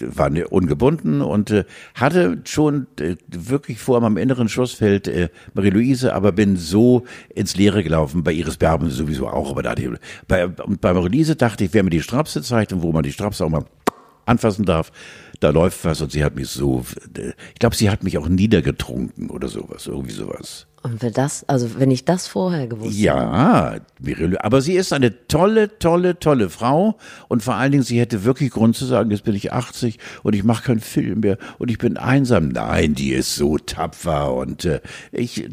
[0.00, 1.64] war ne- ungebunden und äh,
[1.94, 7.04] hatte schon äh, wirklich vor am inneren Schussfeld äh, Marie-Louise, aber bin so
[7.34, 9.88] ins Leere gelaufen, bei Iris Berben sowieso auch, aber da ich,
[10.28, 13.12] bei, und bei Marie-Louise dachte ich, wer mir die Strapse zeigt und wo man die
[13.12, 13.64] Strapse auch mal
[14.28, 14.92] anfassen darf,
[15.40, 16.84] da läuft was und sie hat mich so,
[17.16, 20.66] ich glaube, sie hat mich auch niedergetrunken oder sowas, irgendwie sowas.
[20.82, 23.02] Und wenn das, also wenn ich das vorher gewusst hätte.
[23.02, 23.80] Ja,
[24.40, 28.50] aber sie ist eine tolle, tolle, tolle Frau und vor allen Dingen, sie hätte wirklich
[28.50, 31.78] Grund zu sagen, jetzt bin ich 80 und ich mache keinen Film mehr und ich
[31.78, 32.48] bin einsam.
[32.48, 35.48] Nein, die ist so tapfer und äh, ich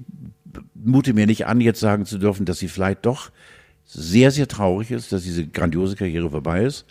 [0.73, 3.31] mute mir nicht an, jetzt sagen zu dürfen, dass sie vielleicht doch
[3.83, 6.85] sehr, sehr traurig ist, dass diese grandiose Karriere vorbei ist.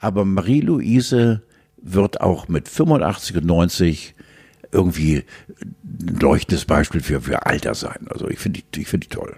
[0.00, 1.42] Aber Marie-Louise
[1.76, 4.14] wird auch mit 85 und 90
[4.72, 5.24] irgendwie
[5.84, 8.06] ein leuchtendes Beispiel für, für Alter sein.
[8.10, 9.36] Also ich finde die, ich finde die toll.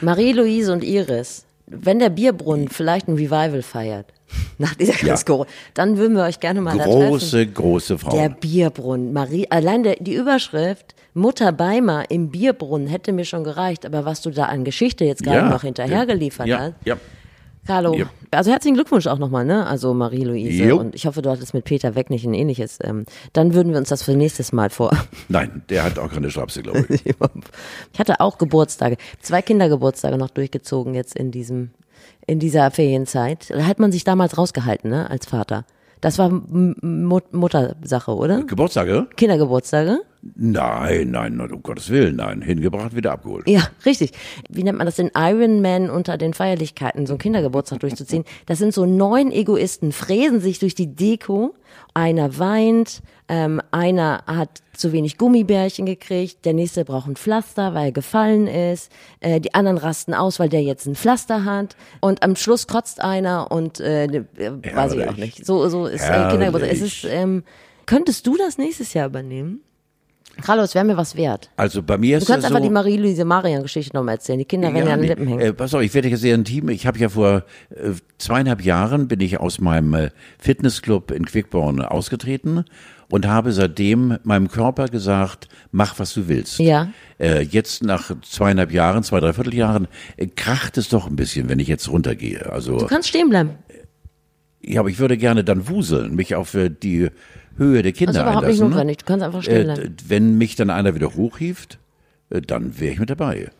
[0.00, 4.12] Marie-Louise und Iris, wenn der Bierbrunnen vielleicht ein Revival feiert,
[4.58, 5.08] nach dieser Ja.
[5.08, 7.08] ganz Corona, dann würden wir euch gerne mal da treffen.
[7.08, 8.16] Große, große Frau.
[8.16, 9.12] Der Bierbrunnen.
[9.12, 14.20] Marie, allein der, die Überschrift Mutter Beimer im Bierbrunnen hätte mir schon gereicht, aber was
[14.20, 16.74] du da an Geschichte jetzt gerade noch hinterhergeliefert ja, hast.
[16.84, 16.96] ja.
[17.66, 18.06] Carlo, Ja.
[18.30, 19.66] also herzlichen Glückwunsch auch nochmal, ne?
[19.66, 20.64] Also Marie-Louise.
[20.64, 20.78] Jo.
[20.78, 22.78] Und ich hoffe, du hattest mit Peter Weg nicht ein ähnliches.
[22.82, 24.90] Ähm, dann würden wir uns das für nächstes Mal vor.
[25.28, 27.02] Nein, der hat auch keine Schrapse, glaube ich.
[27.92, 31.70] Ich hatte auch Geburtstage, zwei Kindergeburtstage noch durchgezogen jetzt in diesem,
[32.26, 33.50] in dieser Ferienzeit.
[33.50, 35.64] Da hat man sich damals rausgehalten, ne, als Vater.
[36.02, 38.42] Das war M- Mut Muttersache, oder?
[38.44, 39.06] Geburtstage?
[39.16, 40.00] Kindergeburtstage?
[40.34, 42.42] Nein, nein, nein, um Gottes Willen, nein.
[42.42, 43.48] Hingebracht, wieder abgeholt.
[43.48, 44.12] Ja, richtig.
[44.48, 48.24] Wie nennt man das den Ironman unter den Feierlichkeiten, so einen Kindergeburtstag durchzuziehen?
[48.46, 51.54] Das sind so neun Egoisten, fräsen sich durch die Deko.
[51.94, 57.86] Einer weint, ähm, einer hat zu wenig Gummibärchen gekriegt, der nächste braucht ein Pflaster, weil
[57.86, 62.22] er gefallen ist, äh, die anderen rasten aus, weil der jetzt ein Pflaster hat und
[62.22, 65.44] am Schluss kotzt einer und äh, weiß ich auch nicht.
[65.44, 66.28] So, so ist äh.
[66.30, 66.72] Kindergeburtstag.
[66.72, 67.42] Es ist, ähm,
[67.86, 69.60] könntest du das nächstes Jahr übernehmen?
[70.42, 71.48] Carlos, wäre mir was wert.
[71.56, 74.38] Also bei mir Du ist kannst es einfach so, die Marie-Louise Marian-Geschichte nochmal erzählen.
[74.38, 75.40] Die Kinder werden ja, an den Lippen hängen.
[75.40, 76.68] Äh, pass auf, ich werde jetzt sehr intim.
[76.68, 81.80] Ich habe ja vor äh, zweieinhalb Jahren bin ich aus meinem äh, Fitnessclub in Quickborn
[81.80, 82.64] ausgetreten
[83.08, 86.58] und habe seitdem meinem Körper gesagt, mach was du willst.
[86.58, 86.88] Ja.
[87.18, 91.60] Äh, jetzt nach zweieinhalb Jahren, zwei, dreiviertel Jahren, äh, kracht es doch ein bisschen, wenn
[91.60, 92.52] ich jetzt runtergehe.
[92.52, 93.52] Also Du kannst stehen bleiben.
[94.60, 97.08] ja, aber ich würde gerne dann wuseln, mich auf äh, die
[97.56, 98.70] Höhe der Kinder Das ist überhaupt nicht einlassen.
[98.70, 98.98] notwendig.
[98.98, 101.78] Du kannst einfach stehen Äh, wenn mich dann einer wieder hochhieft,
[102.30, 103.50] äh, dann wäre ich mit dabei.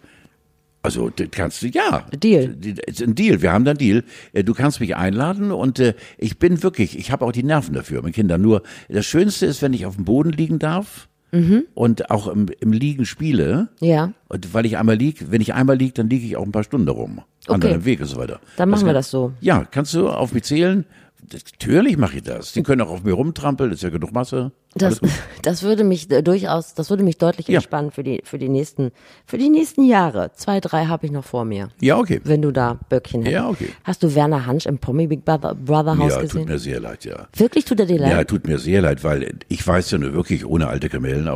[0.82, 2.06] Also das kannst du, ja.
[2.16, 2.54] Deal.
[3.00, 4.04] Ein Deal, wir haben da einen Deal.
[4.32, 7.74] Äh, Du kannst mich einladen und äh, ich bin wirklich, ich habe auch die Nerven
[7.74, 8.40] dafür, mit Kindern.
[8.40, 11.64] Nur das Schönste ist, wenn ich auf dem Boden liegen darf Mhm.
[11.74, 13.68] und auch im, im Liegen spiele.
[13.80, 14.12] Ja.
[14.28, 16.62] Und weil ich einmal lieg, wenn ich einmal lieg, dann liege ich auch ein paar
[16.62, 17.20] Stunden rum.
[17.48, 17.70] An Okay.
[17.70, 18.38] deinem Weg und so weiter.
[18.56, 19.32] Dann machen wir kann- das so.
[19.40, 20.84] Ja, kannst du auf mich zählen?
[21.32, 22.52] Natürlich mache ich das.
[22.52, 24.52] Die können auch auf mir rumtrampeln, ist ja genug Masse.
[24.74, 25.00] Das,
[25.42, 27.56] das würde mich äh, durchaus, das würde mich deutlich Ja.
[27.56, 28.92] entspannen für die, für die nächsten,
[29.26, 30.32] für die nächsten Jahre.
[30.34, 31.68] Zwei, drei habe ich noch vor mir.
[31.80, 32.20] Ja, okay.
[32.24, 33.34] Wenn du da Böckchen hättest.
[33.34, 33.68] Ja, okay.
[33.84, 36.40] Hast du Werner Hansch im Pommy Big Brother, Brother Haus Ja, gesehen?
[36.42, 37.26] tut mir sehr leid, ja.
[37.34, 38.10] Wirklich tut er dir leid?
[38.12, 41.28] Ja, tut mir sehr leid, weil ich weiß ja nur wirklich, ohne alte Kamellen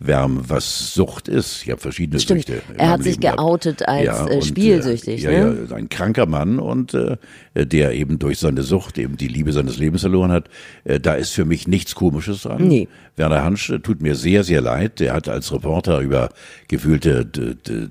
[0.00, 1.62] aufzuwärmen, was Sucht ist.
[1.62, 2.46] Ich habe verschiedene Stimmt.
[2.46, 2.62] Süchte.
[2.76, 3.38] Er hat sich Leben gehabt.
[3.38, 5.66] geoutet als, äh, und, spielsüchtig, Ja, ne?
[5.68, 7.16] ja, ein kranker Mann und äh,
[7.54, 10.48] der eben durch seine Sucht eben die Liebe seines Lebens verloren hat.
[10.84, 12.66] Äh, da ist für mich nichts Komisches dran.
[12.66, 12.88] Nee.
[13.16, 15.00] Werner Hansch äh, tut mir sehr, sehr leid.
[15.00, 16.30] Der hat als Reporter über
[16.68, 17.26] gefühlte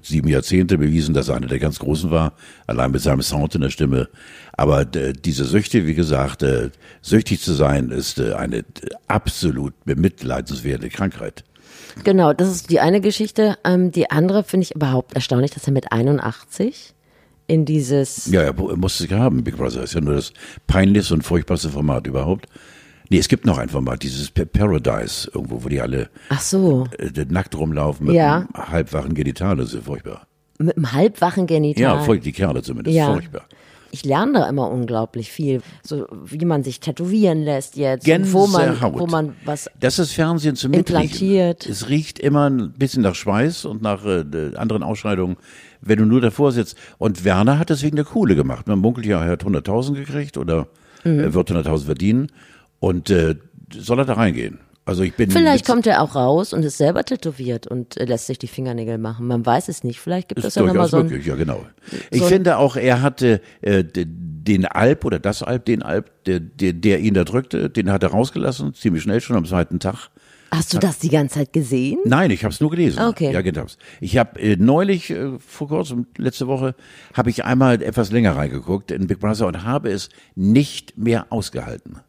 [0.02, 2.34] sieben Jahrzehnte bewiesen, dass er einer der ganz Großen war,
[2.68, 4.10] allein mit seinem Sound in der Stimme.
[4.56, 6.70] Aber diese Süchte, wie gesagt, äh,
[7.02, 8.64] süchtig zu sein, ist äh, eine
[9.08, 11.44] absolut bemitleidenswerte Krankheit.
[12.04, 13.58] Genau, das ist die eine Geschichte.
[13.64, 16.94] Ähm, die andere finde ich überhaupt erstaunlich, dass er mit 81
[17.48, 19.44] in dieses Ja, er mu- musste es haben.
[19.44, 20.34] Big Brother ist ja nur das
[20.68, 22.48] peinlichste und furchtbarste Format überhaupt.
[23.10, 26.88] Nee, es gibt noch ein Format, dieses Pa- Paradise, irgendwo, wo die alle Ach so,
[26.98, 28.48] äh, nackt rumlaufen mit Ja.
[28.54, 29.58] einem halbwachen Genital.
[29.58, 30.26] Das ist ja furchtbar.
[30.60, 31.82] mit einem halbwachen Genital.
[32.08, 32.96] Ja, die Kerle zumindest.
[32.96, 33.12] Ja.
[33.14, 33.44] Furchtbar.
[33.94, 38.82] Ich lerne da immer unglaublich viel, so wie man sich tätowieren lässt jetzt, wo man,
[38.82, 41.04] wo man was Das ist Fernsehen zum Mitriechen.
[41.04, 41.68] Implantiert.
[41.68, 45.38] Es riecht immer ein bisschen nach Schweiß und nach äh, de- anderen Ausscheidungen,
[45.82, 46.76] wenn du nur davor sitzt.
[46.98, 48.68] Und Werner hat deswegen der Kohle gemacht.
[48.68, 50.68] Man munkelt ja, er hat 100.000 gekriegt oder
[51.06, 51.20] Mhm.
[51.20, 52.32] er wird 100.000 verdienen.
[52.80, 53.36] Und äh,
[53.78, 54.60] soll er da reingehen?
[54.86, 58.28] Also ich bin Vielleicht kommt er auch raus und ist selber tätowiert und äh, lässt
[58.28, 59.28] sich die Fingernägel machen.
[59.28, 60.00] Man weiß es nicht.
[60.02, 61.66] Vielleicht gibt es ja nochmal so ein, möglich, ja genau.
[62.12, 66.12] Ich so ein- finde auch, er hatte äh, den Alp oder das Alp, den Alp,
[66.26, 69.80] der, der, der ihn da drückte, den hat er rausgelassen, ziemlich schnell schon am zweiten
[69.80, 70.10] Tag.
[70.52, 71.98] Hast du das die ganze Zeit gesehen?
[72.06, 73.02] Nein, ich habe es nur gelesen.
[73.02, 73.32] Okay.
[73.34, 73.66] Ja, genau.
[74.02, 76.76] Ich habe äh, neulich, äh, vor kurzem, letzte Woche,
[77.14, 82.02] habe ich einmal etwas länger reingeguckt in Big Brother und habe es nicht mehr ausgehalten.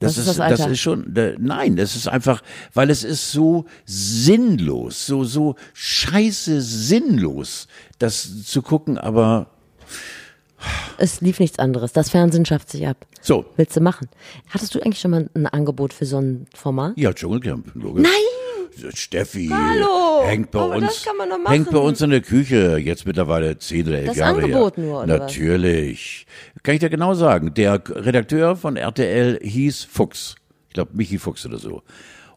[0.00, 2.42] Das, Das, ist, das das ist schon, äh, nein, das ist einfach,
[2.74, 9.46] weil es ist so sinnlos, so, so scheiße sinnlos, das zu gucken, aber
[10.98, 11.92] es lief nichts anderes.
[11.92, 13.06] Das Fernsehen schafft sich ab.
[13.20, 13.44] so.
[13.56, 14.08] Willst du machen?
[14.48, 16.92] Hattest du eigentlich schon mal ein Angebot für so ein Format?
[16.96, 18.02] Ja, Dschungelcamp, logisch.
[18.02, 18.39] Nein!
[18.94, 20.24] Steffi Hallo!
[20.26, 21.06] hängt bei Aber uns,
[21.46, 24.84] hängt bei uns in der Küche, jetzt mittlerweile zehn oder elf Das Jahre Angebot her.
[24.84, 25.20] nur, oder was?
[25.20, 26.26] Natürlich.
[26.62, 27.54] Kann ich dir genau sagen.
[27.54, 30.34] Der Redakteur von RTL hieß Fuchs.
[30.68, 31.82] Ich glaube, Michi Fuchs oder so.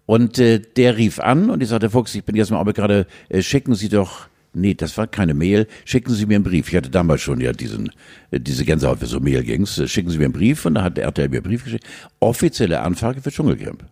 [0.05, 3.07] Und äh, der rief an und ich sagte, Fuchs, ich bin jetzt mal aber gerade,
[3.29, 6.67] äh, schicken Sie doch, nee, das war keine Mail, schicken Sie mir einen Brief.
[6.69, 7.89] Ich hatte damals schon ja diesen,
[8.31, 9.81] äh, diese Gänsehaut für so Mail ging's.
[9.89, 11.85] Schicken Sie mir einen Brief und da hat der RTL mir einen Brief geschickt.
[12.19, 13.85] Offizielle Anfrage für Dschungelcamp.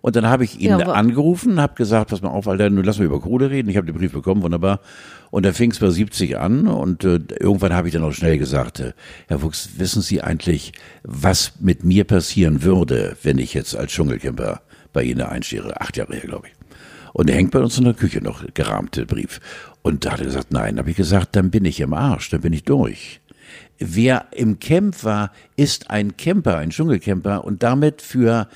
[0.00, 2.98] Und dann habe ich ihn Ja, angerufen, habe gesagt, pass mal auf, Alter, nun lass
[2.98, 3.68] mal über Kohle reden.
[3.68, 4.80] Ich habe den Brief bekommen, wunderbar.
[5.30, 8.38] Und da fing es bei 70 an und äh, irgendwann habe ich dann auch schnell
[8.38, 8.92] gesagt, äh,
[9.26, 10.72] Herr Fuchs, wissen Sie eigentlich,
[11.02, 15.78] was mit mir passieren würde, wenn ich jetzt als Dschungelcamper bei Ihnen einstehe?
[15.80, 16.54] Acht Jahre her, glaube ich.
[17.12, 19.40] Und er hängt bei uns in der Küche noch, gerahmt, der Brief.
[19.82, 22.40] Und da hat er gesagt, nein, habe ich gesagt, dann bin ich im Arsch, dann
[22.40, 23.20] bin ich durch.
[23.78, 28.48] Wer im Camp war, ist ein Camper, ein Dschungelcamper und damit für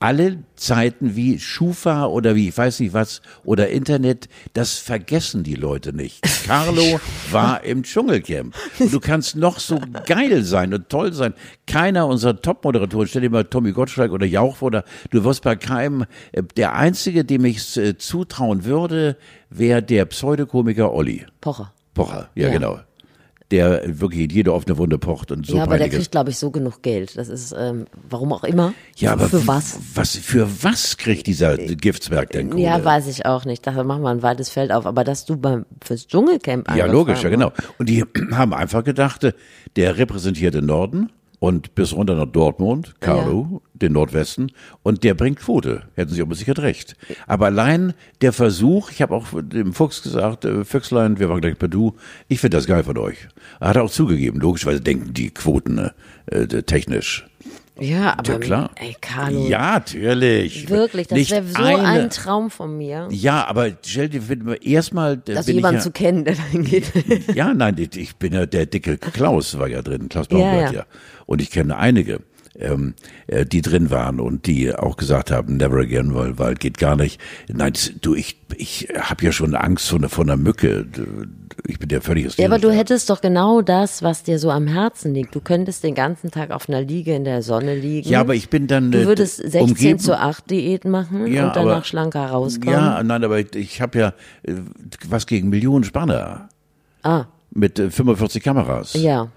[0.00, 5.54] alle Zeiten wie Schufa oder wie ich weiß nicht was oder Internet, das vergessen die
[5.54, 6.22] Leute nicht.
[6.46, 8.54] Carlo war im Dschungelcamp.
[8.78, 11.34] Und du kannst noch so geil sein und toll sein.
[11.66, 15.56] Keiner unserer Top-Moderatoren, stell dir mal Tommy Gottschalk oder Jauch vor, oder du wirst bei
[15.56, 19.16] keinem, äh, der einzige, dem ich äh, zutrauen würde,
[19.50, 21.26] wäre der Pseudokomiker Olli.
[21.40, 21.72] Pocher.
[21.94, 22.52] Pocher, ja, Ja.
[22.52, 22.78] genau.
[23.50, 26.50] Der wirklich jede offene Wunde pocht und so ja, aber der kriegt, glaube ich, so
[26.50, 27.16] genug Geld.
[27.16, 28.74] Das ist, ähm, warum auch immer.
[28.96, 29.78] Ja, aber für was?
[29.94, 30.16] was?
[30.16, 32.62] Für was kriegt dieser Giftsberg denn Kohle?
[32.62, 33.66] Ja, weiß ich auch nicht.
[33.66, 34.84] Da machen wir ein weites Feld auf.
[34.84, 37.52] Aber dass du beim fürs Dschungelcamp Ja, logisch, ja genau.
[37.78, 39.32] Und die haben einfach gedacht, äh,
[39.76, 45.38] der repräsentiert den Norden und bis runter nach Dortmund, Carlo, den Nordwesten, und der bringt
[45.38, 45.82] Quote.
[45.94, 46.96] Hätten sie aber sicher recht.
[47.26, 51.58] Aber allein der Versuch, ich habe auch dem Fuchs gesagt, äh, Füchslein, wir waren gleich
[51.58, 51.94] bei du,
[52.28, 53.28] ich finde das geil von euch.
[53.60, 55.90] Er hat auch zugegeben, logischerweise denken die Quoten äh,
[56.26, 57.26] äh, technisch.
[57.80, 58.70] Ja, aber Ja, klar.
[58.76, 60.68] ey, Carlo, Ja, natürlich.
[60.68, 64.20] wirklich, das wäre so eine- ein Traum von mir, Ja, aber stell dir
[64.62, 66.92] erstmal, dass bin ich jemand ja, zu kennen, der dahin geht.
[67.34, 70.86] Ja, nein, ich, bin ja der dicke Klaus war ja drin, Klaus Baumgart, Ja, ja.
[71.26, 72.20] Und ich kenne einige,
[72.58, 72.94] ähm,
[73.28, 76.96] äh, die drin waren und die auch gesagt haben, never again, weil, weil geht gar
[76.96, 77.20] nicht.
[77.48, 80.86] Nein, du, ich, ich habe ja schon Angst vor einer, vor einer Mücke.
[81.66, 84.66] Ich bin ja völlig Ja, aber du hättest doch genau das, was dir so am
[84.66, 85.34] Herzen liegt.
[85.34, 88.08] Du könntest den ganzen Tag auf einer Liege in der Sonne liegen.
[88.08, 89.98] Ja, aber ich bin dann Du äh, würdest 16 umgeben.
[89.98, 92.72] zu 8 Diät machen Ja, und danach aber- schlanker rauskommen.
[92.74, 94.08] Ja, nein, aber ich, ich habe ja
[94.44, 94.54] äh,
[95.08, 96.48] was gegen Millionen Spanner
[97.02, 98.94] Ah, mit äh, 45 Kameras.
[98.94, 99.28] ja.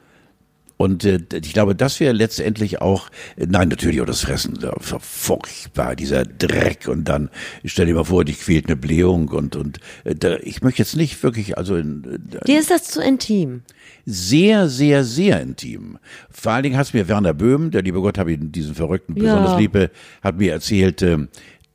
[0.82, 5.00] Und äh, ich glaube, das wäre letztendlich auch, äh, nein, natürlich auch das Fressen, war
[5.00, 7.30] furchtbar, dieser Dreck und dann,
[7.64, 10.96] stell dir mal vor, dich quält eine Blähung und, und äh, da, ich möchte jetzt
[10.96, 13.62] nicht wirklich, also in, äh, Dir ist das zu intim.
[14.08, 16.00] sehr, sehr, sehr intim.
[16.32, 19.16] Vor allen Dingen hat es mir Werner Böhm, der liebe Gott, habe ihn diesen Verrückten
[19.16, 19.24] Ja.
[19.36, 19.92] besonders liebe,
[20.24, 21.28] hat mir erzählt, ähm,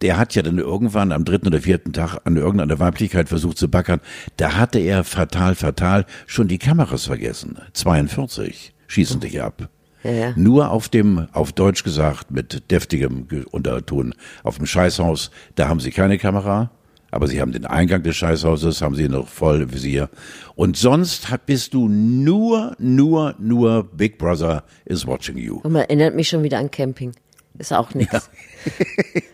[0.03, 3.69] der hat ja dann irgendwann am dritten oder vierten Tag an irgendeiner Weiblichkeit versucht zu
[3.71, 4.01] backern.
[4.37, 7.59] Da hatte er fatal, fatal schon die Kameras vergessen.
[7.73, 9.69] 42 schießen dich ab.
[10.03, 10.33] Ja, ja.
[10.37, 14.15] Nur auf dem, auf Deutsch gesagt, mit deftigem Ge- Unterton,
[14.45, 16.71] auf dem Scheißhaus, da haben sie keine Kamera,
[17.11, 20.09] aber sie haben den Eingang des Scheißhauses, haben sie noch voll Visier.
[20.55, 25.61] Und sonst bist du nur, nur, nur Big Brother is watching you.
[25.63, 27.13] Und man erinnert mich schon wieder an Camping.
[27.59, 28.31] Ist auch nichts.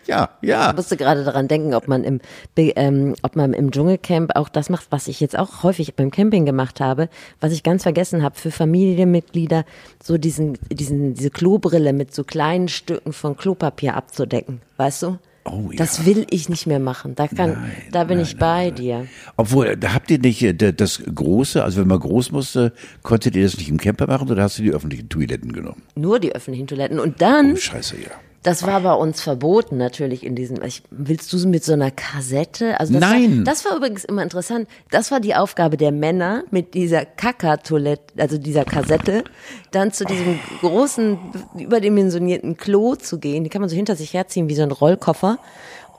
[0.05, 0.69] Ja, ja.
[0.69, 2.19] Ich musste gerade daran denken, ob man im,
[2.57, 6.45] ähm, ob man im Dschungelcamp auch das macht, was ich jetzt auch häufig beim Camping
[6.45, 7.09] gemacht habe,
[7.39, 9.65] was ich ganz vergessen habe, für Familienmitglieder
[10.03, 14.61] so diesen, diesen, diese Klobrille mit so kleinen Stücken von Klopapier abzudecken.
[14.77, 15.17] Weißt du?
[15.45, 15.77] Oh, ja.
[15.77, 17.15] Das will ich nicht mehr machen.
[17.15, 19.07] Da kann, Nein, da bin nein, ich bei dir.
[19.35, 22.71] Obwohl, da habt ihr nicht äh, da- das Große, also wenn man groß musste,
[23.01, 25.81] konntet ihr das nicht im Camper machen oder hast du die öffentlichen Toiletten genommen?
[25.95, 26.97] Nur die öffentlichen Toiletten.
[26.99, 28.11] Und dann Oh, scheiße, ja.
[28.43, 30.61] Das war bei uns verboten natürlich in diesem.
[30.63, 32.79] Ich, willst du mit so einer Kassette?
[32.79, 33.37] Also das Nein.
[33.37, 34.67] War, das war übrigens immer interessant.
[34.91, 39.23] Das war die Aufgabe der Männer mit dieser Kaka-Toilette, also dieser Kassette,
[39.71, 41.17] dann zu diesem großen
[41.57, 43.45] überdimensionierten Klo zu gehen.
[43.45, 45.39] Die kann man so hinter sich herziehen wie so ein Rollkoffer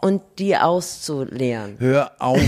[0.05, 1.77] und die auszuleeren.
[1.79, 2.39] Hör auf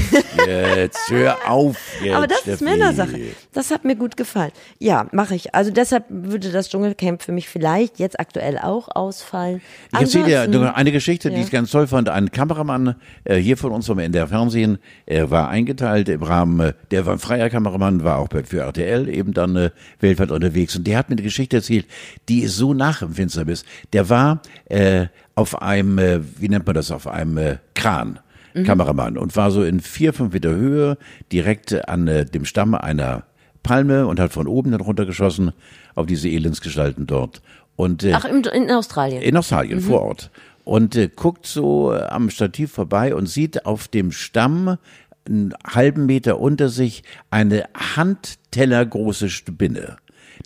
[0.47, 2.15] jetzt, hör auf jetzt.
[2.15, 2.51] Aber das Steffi.
[2.53, 3.19] ist Männersache.
[3.55, 4.53] Das hat mir gut gefallen.
[4.79, 5.55] Ja, mache ich.
[5.55, 9.63] Also deshalb würde das Dschungelcamp für mich vielleicht jetzt aktuell auch ausfallen.
[9.95, 11.43] Ich erzähle dir eine Geschichte, die Ja.
[11.45, 12.11] ich ganz toll fand.
[12.11, 14.77] Ein Kameramann äh, hier von uns vom NDR Fernsehen,
[15.07, 18.61] er war eingeteilt im Rahmen, äh, der war ein freier Kameramann, war auch bei, für
[18.61, 20.77] RTL eben dann äh, weltweit unterwegs.
[20.77, 21.87] Und der hat mir eine Geschichte erzählt,
[22.29, 23.65] die so nachempfindsam ist.
[23.95, 28.19] Der war äh, auf einem, äh, wie nennt man das, auf einem äh, Kran.
[28.65, 30.97] Kameramann und war so in vier, fünf Meter Höhe
[31.31, 33.25] direkt an äh, dem Stamm einer
[33.63, 35.53] Palme und hat von oben dann runtergeschossen
[35.95, 37.43] auf diese Elendsgestalten dort.
[37.75, 39.21] Und äh, Ach, im, in Australien.
[39.21, 40.31] in Australien, vor Ort.
[40.65, 44.79] Und äh, guckt so äh, am Stativ vorbei und sieht auf dem Stamm
[45.27, 49.99] einen halben Meter unter sich eine handtellergroße Spinne.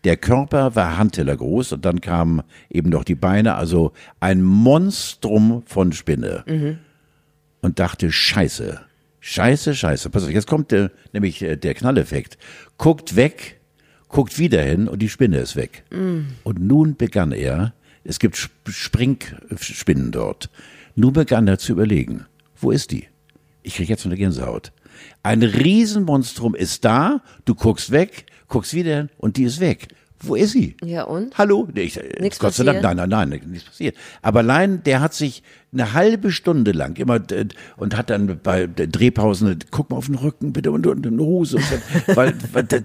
[0.04, 5.92] Der Körper war handtellergroß und dann kamen eben noch die Beine, also ein Monstrum von
[5.92, 6.44] Spinne.
[7.62, 8.80] Und dachte, scheiße,
[9.20, 10.08] scheiße, scheiße.
[10.10, 12.38] Pass auf, jetzt kommt der, nämlich äh, der Knalleffekt.
[12.78, 13.60] Guckt weg,
[14.08, 15.84] guckt wieder hin und die Spinne ist weg.
[16.44, 20.48] Und nun begann er, es gibt Sp- Springspinnen dort,
[20.96, 22.24] nun begann er zu überlegen,
[22.58, 23.08] wo ist die?
[23.62, 24.72] Ich krieg jetzt eine Gänsehaut.
[25.22, 29.88] Ein Riesenmonstrum ist da, du guckst weg, guckst wieder hin und die ist weg.
[30.22, 30.76] Wo ist sie?
[30.84, 31.38] Ja, und?
[31.38, 31.66] Hallo?
[31.72, 33.96] Nee, Ich, Nichts Gott sei Dank, nein, nein, nein, nichts passiert.
[34.20, 35.42] Aber allein, der hat sich
[35.72, 37.22] eine halbe Stunde lang immer
[37.78, 41.22] und hat dann bei der Drehpausen, guck mal auf den Rücken bitte und, und eine
[41.22, 41.56] Hose.
[41.56, 41.76] Und so,
[42.16, 42.82] weil, weil das,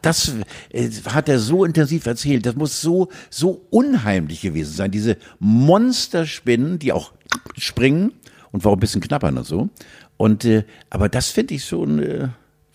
[0.00, 0.32] das
[0.70, 2.46] äh, hat er so intensiv erzählt.
[2.46, 4.90] Das muss so, so unheimlich gewesen sein.
[4.90, 7.12] Diese Monsterspinnen, die auch
[7.58, 8.12] springen
[8.52, 9.68] und war auch ein bisschen knappern und so.
[10.16, 12.28] Und, äh, aber das finde ich schon, äh,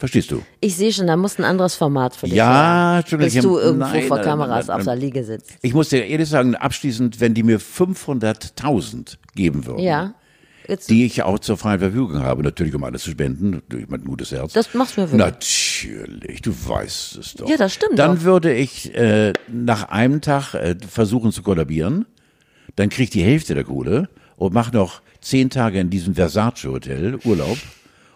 [0.03, 0.41] verstehst du?
[0.59, 2.99] Ich sehe schon, da muss ein anderes Format für dich Ja.
[2.99, 4.97] Entschuldigung, Bis du irgendwo nein, vor Kameras nein, auf nein.
[4.99, 5.51] der Liege sitzt.
[5.61, 10.13] Ich muss dir ehrlich sagen, abschließend, wenn die mir 500.000 geben würden, Ja.
[10.67, 14.03] Jetzt, die ich auch zur freien Verfügung habe, natürlich um alles zu spenden, durch mein
[14.05, 14.53] gutes Herz.
[14.53, 15.19] das machst du ja wirklich.
[15.19, 17.49] Natürlich, du weißt es doch.
[17.49, 18.23] Ja, das stimmt Dann doch.
[18.23, 22.05] würde ich äh, nach einem Tag äh, versuchen zu kollabieren,
[22.77, 27.19] dann krieg ich die Hälfte der Kohle und mach noch zehn Tage in diesem Versace-Hotel
[27.25, 27.57] Urlaub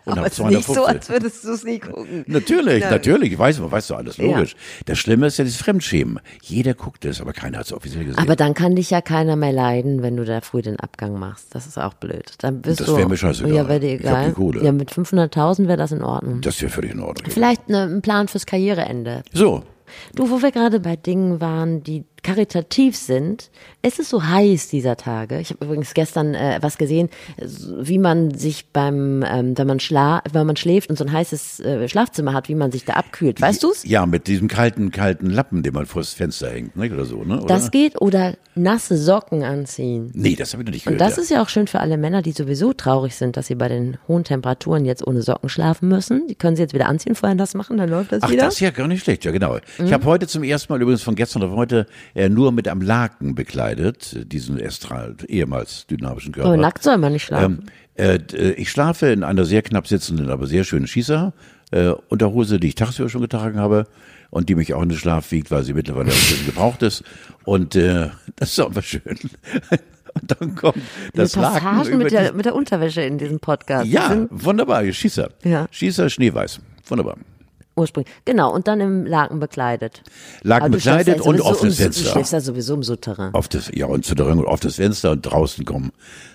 [0.08, 0.88] und Aber es ist nicht so, 250.
[0.88, 2.24] als würdest du es nie gucken.
[2.28, 2.92] Natürlich, Ja.
[2.92, 4.56] natürlich, ich weiß, man weiß doch alles, logisch.
[4.86, 6.20] Das Schlimme ist ja das Fremdschämen.
[6.42, 8.20] Jeder guckt es, aber keiner hat es offiziell gesehen.
[8.22, 11.54] Aber dann kann dich ja keiner mehr leiden, wenn du da früh den Abgang machst.
[11.54, 12.34] Das ist auch blöd.
[12.40, 12.98] Dann bist Das du.
[12.98, 13.54] wär mir scheißegal.
[13.54, 14.64] Ja, wäre dir Ich hab egal.
[14.64, 16.42] Ja, mit 500.000 wäre das in Ordnung.
[16.42, 17.30] das wäre völlig in Ordnung.
[17.32, 19.24] Vielleicht ne, ein Plan fürs Karriereende.
[19.34, 19.64] So,
[20.16, 23.50] Du, wo wir gerade bei Dingen waren, die karitativ sind,
[23.82, 25.40] es ist so heiß dieser Tage.
[25.40, 27.08] Ich habe übrigens gestern äh, was gesehen,
[27.38, 31.62] wie man sich beim, ähm, wenn man schla wenn man schläft und so ein heißes
[31.62, 33.40] äh, Schlafzimmer hat, wie man sich da abkühlt.
[33.40, 33.86] Weißt du's?
[33.86, 36.92] Ja, mit diesem kalten, kalten Lappen, den man vors Fenster hängt, nicht?
[36.92, 37.38] Oder so, ne?
[37.38, 37.48] Oder?
[37.48, 40.12] Das geht oder nasse Socken anziehen.
[40.14, 41.12] nee, das habe ich noch nicht Und gehört.
[41.12, 43.70] das ist ja auch schön für alle Männer, die sowieso traurig sind, dass sie bei
[43.70, 46.28] den hohen Temperaturen jetzt ohne Socken schlafen müssen.
[46.28, 48.46] Die können sie jetzt wieder anziehen, vorher das machen, dann läuft das Ach, wieder.
[48.46, 49.58] das ist ja gar nicht schlecht, ja genau.
[49.78, 49.86] Mhm.
[49.86, 51.86] Ich habe heute zum ersten Mal übrigens von gestern auf heute
[52.18, 56.50] äh, nur mit einem Laken bekleidet, diesen Estral, ehemals dynamischen Körper.
[56.50, 57.70] Aber nackt soll man nicht schlafen.
[57.96, 61.32] Ähm, äh, äh, ich schlafe in einer sehr knapp sitzenden, aber sehr schönen Schießer,
[61.70, 63.86] äh, Unterhose, die ich tagsüber schon getragen habe
[64.32, 67.04] und die mich auch in den Schlaf wiegt, weil sie mittlerweile auch schön gebraucht ist.
[67.46, 69.02] Und äh, das ist aber schön.
[70.20, 70.78] Und dann kommt
[71.14, 73.86] das Laken Passagen mit der, die, mit der Unterwäsche in diesem Podcast.
[73.86, 75.30] Die Ja, wunderbar, Schießer.
[75.44, 75.68] Ja.
[75.70, 76.60] Schießer, Schneeweiß.
[76.88, 77.18] Wunderbar.
[77.78, 78.14] Ursprünglich.
[78.26, 80.02] Genau, und dann im Laken bekleidet.
[80.42, 82.04] Laken Aber bekleidet ja und offenes im, Fenster.
[82.04, 83.34] Du schläfst ja sowieso im Souterrain.
[83.34, 85.92] auf das, ja, und zu der und auf das Fenster und draußen kommen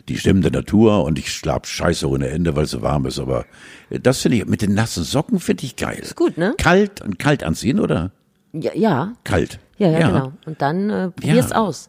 [0.08, 3.18] die Stimmen der Natur und ich schlaf scheiße ohne Ende, weil es so warm ist.
[3.18, 3.44] Aber
[3.90, 5.98] das finde ich, mit den nassen Socken finde ich geil.
[6.00, 6.54] Ist gut, ne?
[6.58, 8.12] Kalt und kalt anziehen, oder?
[8.52, 9.58] Ja, ja, Kalt.
[9.78, 10.32] ja, ja, genau.
[10.46, 11.56] Und dann äh, probier's Ja.
[11.56, 11.88] aus.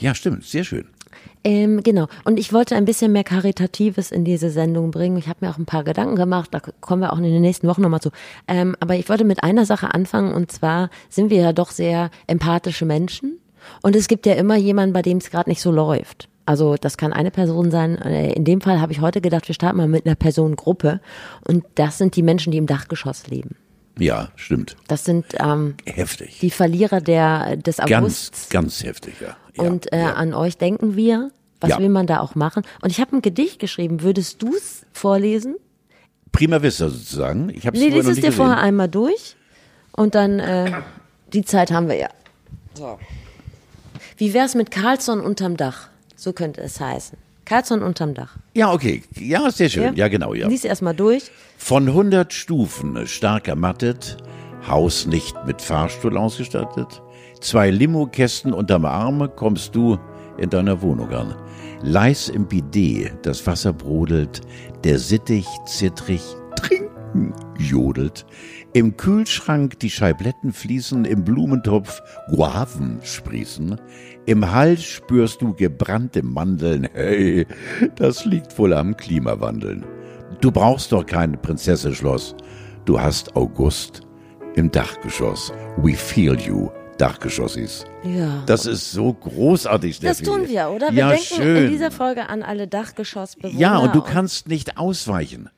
[0.00, 0.86] Ja, stimmt, sehr schön.
[1.44, 2.08] Ähm, genau.
[2.24, 5.16] Und ich wollte ein bisschen mehr Karitatives in diese Sendung bringen.
[5.18, 6.48] Ich habe mir auch ein paar Gedanken gemacht.
[6.52, 8.10] Da kommen wir auch in den nächsten Wochen nochmal zu.
[8.46, 10.34] Ähm, aber ich wollte mit einer Sache anfangen.
[10.34, 13.38] Und zwar sind wir ja doch sehr empathische Menschen.
[13.82, 16.28] Und es gibt ja immer jemanden, bei dem es gerade nicht so läuft.
[16.46, 17.96] Also das kann eine Person sein.
[17.98, 21.00] Äh, In dem Fall habe ich heute gedacht, wir starten mal mit einer Personengruppe.
[21.46, 23.56] Und das sind die Menschen, die im Dachgeschoss leben.
[23.98, 24.76] Ja, stimmt.
[24.86, 26.38] Das sind ähm, Heftig.
[26.40, 28.48] die Verlierer der, des ganz, Augusts.
[28.48, 29.36] ganz heftig, ja.
[29.58, 30.14] Ja Und äh, ja.
[30.14, 31.30] an euch denken wir.
[31.60, 31.78] Was Ja.
[31.80, 32.62] will man da auch machen?
[32.82, 34.02] Und ich habe ein Gedicht geschrieben.
[34.02, 35.56] Würdest du es vorlesen?
[36.30, 37.50] Prima Vista sozusagen.
[37.50, 38.32] Ich habe es Nee, lies es dir gesehen.
[38.32, 39.34] vorher einmal durch.
[39.92, 40.70] Und dann, äh,
[41.32, 42.08] die Zeit haben wir ja.
[44.16, 45.88] Wie wär's mit Carlsson unterm Dach?
[46.16, 47.18] So könnte es heißen.
[47.44, 48.36] Carlson unterm Dach.
[48.54, 49.02] Ja, okay.
[49.16, 49.96] Ja, sehr schön.
[49.96, 50.48] Ja, genau, ja.
[50.48, 51.30] Lies erstmal durch.
[51.56, 54.18] Von 100 Stufen stark ermattet,
[54.68, 57.00] Haus nicht mit Fahrstuhl ausgestattet,
[57.40, 59.98] zwei Limokästen unterm Arm kommst du
[60.38, 61.34] in deiner Wohnung an.
[61.82, 64.40] Leis im Bidet, das Wasser brodelt,
[64.84, 66.22] der Sittich zittrig
[66.56, 66.88] trinken
[67.58, 68.26] jodelt.
[68.72, 73.80] Im Kühlschrank die Scheibletten fließen, im Blumentopf Guaven sprießen.
[74.26, 76.88] Im Hals spürst du gebrannte Mandeln.
[76.92, 77.46] Hey,
[77.96, 79.84] das liegt wohl am Klimawandeln.
[80.40, 82.36] Du brauchst doch kein Prinzessenschloss.
[82.84, 84.02] Du hast August
[84.54, 85.52] im Dachgeschoss.
[85.78, 86.68] We feel you.
[86.98, 87.86] Dachgeschossis.
[88.02, 88.42] Ja.
[88.46, 90.24] Das ist so großartig, Steffi.
[90.24, 90.90] Das tun wir, oder?
[90.90, 91.64] Wir ja, denken schön.
[91.64, 93.58] in dieser Folge an alle Dachgeschossbewohner.
[93.58, 95.48] Ja, und du kannst nicht ausweichen.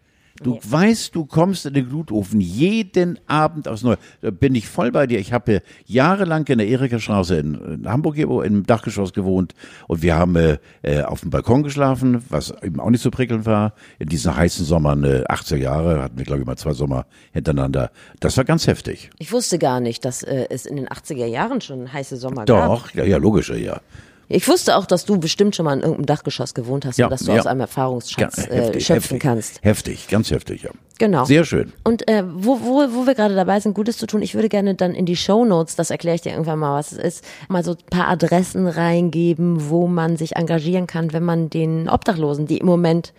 [0.43, 0.61] Du Nee.
[0.63, 3.99] weißt, du kommst in den Glutofen jeden Abend aufs Neue.
[4.23, 5.19] Da bin ich voll bei dir.
[5.19, 9.55] Ich habe jahrelang in der Erika-Straße in, in Hamburg im Dachgeschoss gewohnt
[9.87, 13.45] und wir haben äh, äh, auf dem Balkon geschlafen, was eben auch nicht so prickelnd
[13.45, 13.75] war.
[13.99, 17.91] In diesen heißen Sommern, äh, 80er Jahre, hatten wir glaube ich mal zwei Sommer hintereinander.
[18.21, 19.11] Das war ganz heftig.
[19.19, 22.47] Ich wusste gar nicht, dass äh, es in den 80er Jahren schon heiße Sommer gab.
[22.47, 23.81] Doch, ja, ja logisch, ja.
[24.33, 27.11] Ich wusste auch, dass du bestimmt schon mal in irgendeinem Dachgeschoss gewohnt hast Ja, und
[27.11, 27.41] dass du ja.
[27.41, 29.65] aus einem Erfahrungsschatz Ja, äh, schöpfen heftig, kannst.
[29.65, 30.71] Heftig, ganz heftig, ja.
[30.99, 31.25] Genau.
[31.25, 31.73] Sehr schön.
[31.83, 34.77] Und äh, wo, wo, wo wir gerade dabei sind, Gutes zu tun, ich würde gerne
[34.77, 37.73] dann in die Shownotes, das erkläre ich dir irgendwann mal, was es ist, mal so
[37.73, 42.67] ein paar Adressen reingeben, wo man sich engagieren kann, wenn man den Obdachlosen, die im
[42.67, 43.13] Moment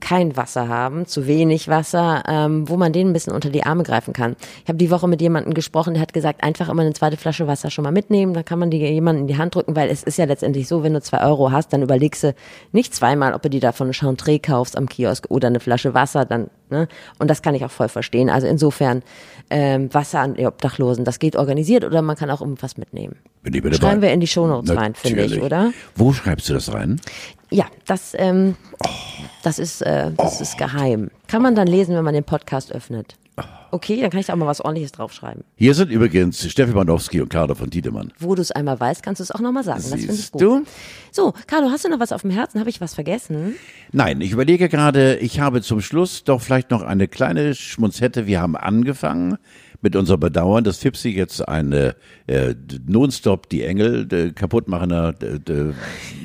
[0.00, 3.82] kein Wasser haben, zu wenig Wasser, ähm, wo man denen ein bisschen unter die Arme
[3.82, 4.36] greifen kann.
[4.62, 7.46] Ich habe die Woche mit jemandem gesprochen, der hat gesagt, einfach immer eine zweite Flasche
[7.46, 10.02] Wasser schon mal mitnehmen, dann kann man die jemandem in die Hand drücken, weil es
[10.02, 12.34] ist ja letztendlich so, wenn du zwei Euro hast, dann überlegst du
[12.72, 16.24] nicht zweimal, ob du die davon eine Chantre kaufst am Kiosk oder eine Flasche Wasser,
[16.24, 16.88] dann, ne?
[17.18, 18.30] Und das kann ich auch voll verstehen.
[18.30, 19.02] Also insofern,
[19.50, 23.16] ähm, Wasser an die Obdachlosen, das geht organisiert oder man kann auch irgendwas mitnehmen.
[23.42, 23.76] Bin ich dabei.
[23.76, 25.44] Schreiben wir in die Shownotes rein, finde ich, Natürlich.
[25.44, 25.72] oder?
[25.94, 27.00] Wo schreibst du das rein?
[27.50, 28.56] Ja, das, ähm,
[29.42, 31.10] das ist, äh, das ist geheim.
[31.28, 33.16] Kann man dann lesen, wenn man den Podcast öffnet.
[33.76, 35.44] Okay, dann kann ich da auch mal was ordentliches draufschreiben.
[35.54, 38.10] Hier sind übrigens Steffi Bandowski und Carlo von Tiedemann.
[38.18, 39.82] Wo du es einmal weißt, kannst du es auch nochmal sagen.
[39.82, 40.40] Das finde ich gut.
[40.40, 40.64] du?
[41.12, 42.58] So, Carlo, hast du noch was auf dem Herzen?
[42.58, 43.56] Habe ich was vergessen?
[43.92, 48.26] Nein, ich überlege gerade, ich habe zum Schluss doch vielleicht noch eine kleine Schmunzette.
[48.26, 49.36] Wir haben angefangen
[49.86, 51.94] mit unserem Bedauern, dass Fipsi jetzt eine
[52.26, 52.56] äh,
[52.88, 55.74] nonstop die Engel äh, kaputtmachender äh, äh,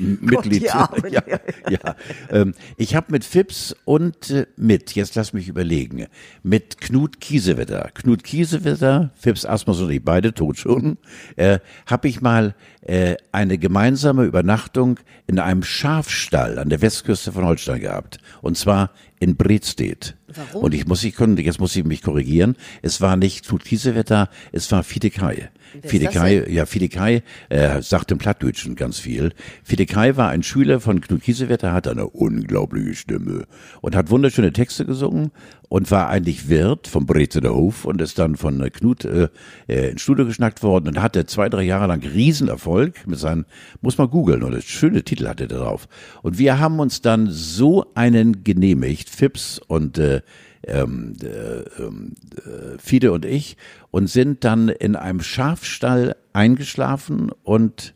[0.20, 0.62] Mitglied.
[0.64, 1.12] die Armen.
[1.12, 1.22] ja,
[1.70, 1.96] ja.
[2.28, 6.06] Ähm, ich habe mit Fips und äh, mit, jetzt lass mich überlegen,
[6.42, 10.98] mit Knut Kiesewetter, Knut Kiesewetter, Fips Asmus und ich beide tot schon,
[11.36, 14.98] äh, habe ich mal äh, eine gemeinsame Übernachtung
[15.28, 18.18] in einem Schafstall an der Westküste von Holstein gehabt.
[18.40, 18.90] Und zwar
[19.22, 20.16] in Bredstedt.
[20.26, 20.64] Warum?
[20.64, 22.56] Und ich muss, ich konnte, jetzt muss ich mich korrigieren.
[22.82, 25.48] Es war nicht Knut Kiesewetter, es war Fidekai.
[25.82, 29.32] Fidekai, ja, Fidekai äh, sagt im Plattdeutschen ganz viel.
[29.64, 33.46] Fidekai war ein Schüler von Knut Kiesewetter, hat eine unglaubliche Stimme
[33.80, 35.30] und hat wunderschöne Texte gesungen
[35.68, 39.28] und war eigentlich Wirt vom Brezeder Hof und ist dann von äh, Knut äh,
[39.68, 43.46] äh, ins Studio geschnackt worden und hatte zwei, drei Jahre lang Riesenerfolg mit seinen,
[43.80, 45.88] muss man googeln, oder schöne Titel hatte er drauf.
[46.22, 50.20] Und wir haben uns dann so einen genehmigt, Fips und äh,
[50.66, 53.56] ähm, äh, ähm, äh, Fide und ich
[53.92, 57.94] und sind dann in einem Schafstall eingeschlafen und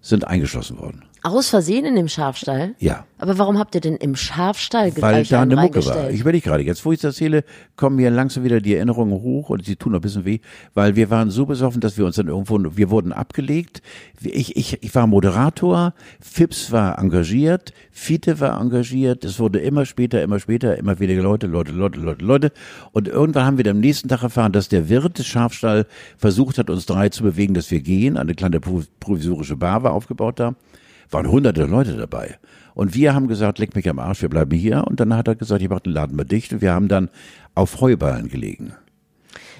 [0.00, 1.04] sind eingeschlossen worden.
[1.22, 2.74] Aus Versehen in dem Schafstall?
[2.78, 3.04] Ja.
[3.18, 6.08] Aber warum habt ihr denn im Schafstall Weil da eine Mucke war.
[6.10, 7.44] Ich überlege gerade, jetzt wo ich das erzähle,
[7.76, 10.38] kommen mir langsam wieder die Erinnerungen hoch und sie tun noch ein bisschen weh,
[10.72, 13.82] weil wir waren so besoffen, dass wir uns dann irgendwo, wir wurden abgelegt.
[14.22, 20.22] Ich, ich, ich war Moderator, Fips war engagiert, Fiete war engagiert, es wurde immer später,
[20.22, 22.52] immer später, immer weniger Leute, Leute, Leute, Leute, Leute.
[22.92, 26.56] Und irgendwann haben wir dann am nächsten Tag erfahren, dass der Wirt des Schafstall versucht
[26.56, 28.16] hat, uns drei zu bewegen, dass wir gehen.
[28.16, 30.54] Eine kleine pro- provisorische Bar war aufgebaut da
[31.10, 32.38] waren hunderte Leute dabei.
[32.74, 34.84] Und wir haben gesagt, leck mich am Arsch, wir bleiben hier.
[34.86, 36.52] Und dann hat er gesagt, ich mach den Laden mal dicht.
[36.52, 37.10] Und wir haben dann
[37.54, 38.72] auf Heuballen gelegen.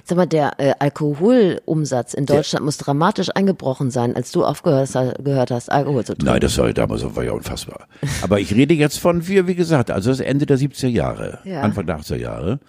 [0.05, 5.25] Sag mal, der äh, Alkoholumsatz in Deutschland muss dramatisch eingebrochen sein, als du aufgehört hast,
[5.25, 6.27] gehört hast Alkohol zu trinken.
[6.33, 7.87] Nein, das war damals war ja unfassbar.
[8.23, 11.61] Aber ich rede jetzt von, wie, wie gesagt, also das Ende der 70er Jahre, Ja.
[11.61, 12.61] Anfang der 80er Jahre.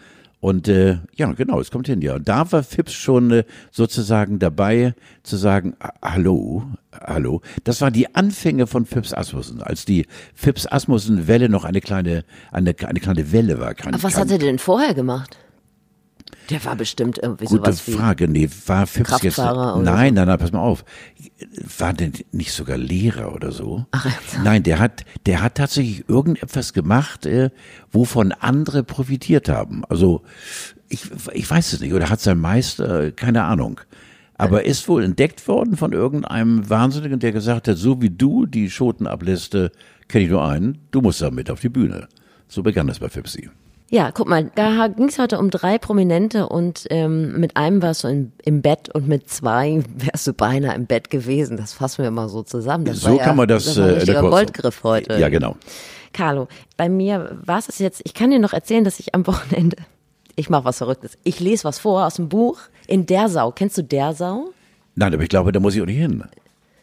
[0.42, 2.16] Und äh, ja, genau, es kommt hin, ja.
[2.16, 6.64] Und da war Fips schon äh, sozusagen dabei zu sagen, hallo,
[7.00, 7.42] hallo.
[7.64, 12.26] Das war die Anfänge von Fips Asmussen, als die Fips Asmussen Welle noch eine kleine,
[12.52, 13.76] eine, eine kleine Welle war.
[13.76, 15.38] Kein, Aber was kein, hat er denn vorher gemacht?
[16.50, 17.92] Der war bestimmt irgendwie Gute sowas wie.
[17.94, 18.28] Frage.
[18.28, 19.38] Nee, war Fips jetzt.
[19.38, 20.84] Nein, nein, nein, pass mal auf.
[21.78, 23.86] War denn nicht sogar Lehrer oder so?
[23.92, 24.44] Ach, ernsthaft?
[24.44, 27.50] Nein, der hat, der hat tatsächlich irgendetwas gemacht, äh,
[27.92, 29.84] wovon andere profitiert haben.
[29.86, 30.24] Also,
[30.90, 31.04] ich,
[31.34, 31.94] ich weiß es nicht.
[31.94, 33.80] Oder hat sein Meister, äh, keine Ahnung.
[34.38, 38.70] aber ist wohl entdeckt worden von irgendeinem Wahnsinnigen, der gesagt hat, so wie du die
[38.72, 39.56] Schoten ablässt,
[40.08, 42.08] kenne ich nur einen, du musst da mit auf die Bühne.
[42.48, 43.50] So begann das bei Fipsi.
[43.94, 48.06] Ja, guck mal, da ging es heute um drei Prominente und ähm, mit einem warst
[48.06, 51.58] du in, im Bett und mit zwei wärst du beinahe im Bett gewesen.
[51.58, 52.86] Das fassen wir mal so zusammen.
[52.86, 54.22] Das so kann man das, das äh, der.
[54.22, 55.20] Goldgriff heute.
[55.20, 55.58] Ja, genau.
[56.14, 59.76] Carlo, bei mir war es jetzt, ich kann dir noch erzählen, dass ich am Wochenende,
[60.38, 61.18] ich mache was Verrücktes.
[61.26, 63.52] Ich lese was vor aus dem Buch in Der Sau.
[63.52, 64.52] Kennst du Der Sau?
[64.96, 66.24] Nein, aber ich glaube, da muss ich auch nicht hin.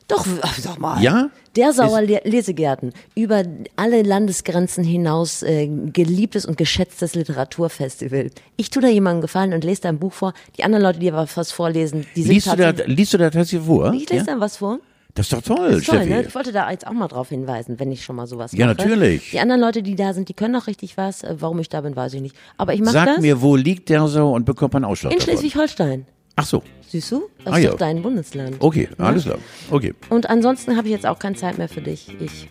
[0.09, 0.27] Doch,
[0.59, 1.03] sag mal.
[1.03, 1.31] Ja?
[1.57, 2.93] Der Sauer Le Lesegärten.
[3.15, 3.43] Über
[3.77, 8.31] alle Landesgrenzen hinaus äh, geliebtes und geschätztes Literaturfestival.
[8.57, 10.33] Ich tue da jemandem gefallen und lese da ein Buch vor.
[10.57, 13.31] Die anderen Leute, die aber was vorlesen, die sind Liest du, da, liest du da
[13.31, 13.93] tatsächlich vor?
[13.93, 14.35] Ich lese ja?
[14.35, 14.79] da was vor.
[15.15, 16.23] Das ist doch toll, Das ist toll, ne?
[16.23, 18.77] Ich wollte da jetzt auch mal drauf hinweisen, wenn ich schon mal sowas Ja, mache.
[18.77, 19.31] natürlich.
[19.33, 21.25] Die anderen Leute, die da sind, die können auch richtig was.
[21.25, 22.37] Äh, Warum ich da bin, weiß ich nicht.
[22.57, 25.21] Aber ich mache Sag das mir, wo liegt der so und bekommt man Ausschlag in?
[25.21, 26.07] Schleswig-Holstein.
[26.39, 27.29] Ach so, Siehst du?
[27.45, 27.71] Das Ah, ist ja.
[27.73, 28.57] doch dein Bundesland.
[28.61, 29.39] okay, alles klar.
[29.71, 29.93] Okay.
[30.09, 32.07] Und ansonsten habe ich jetzt auch keine Zeit mehr für dich.
[32.21, 32.47] Ich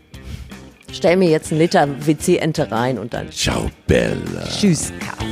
[0.92, 4.44] stell mir jetzt einen Liter WC-Ente rein und dann Ciao, Bella.
[4.48, 5.26] tschüss, Caro.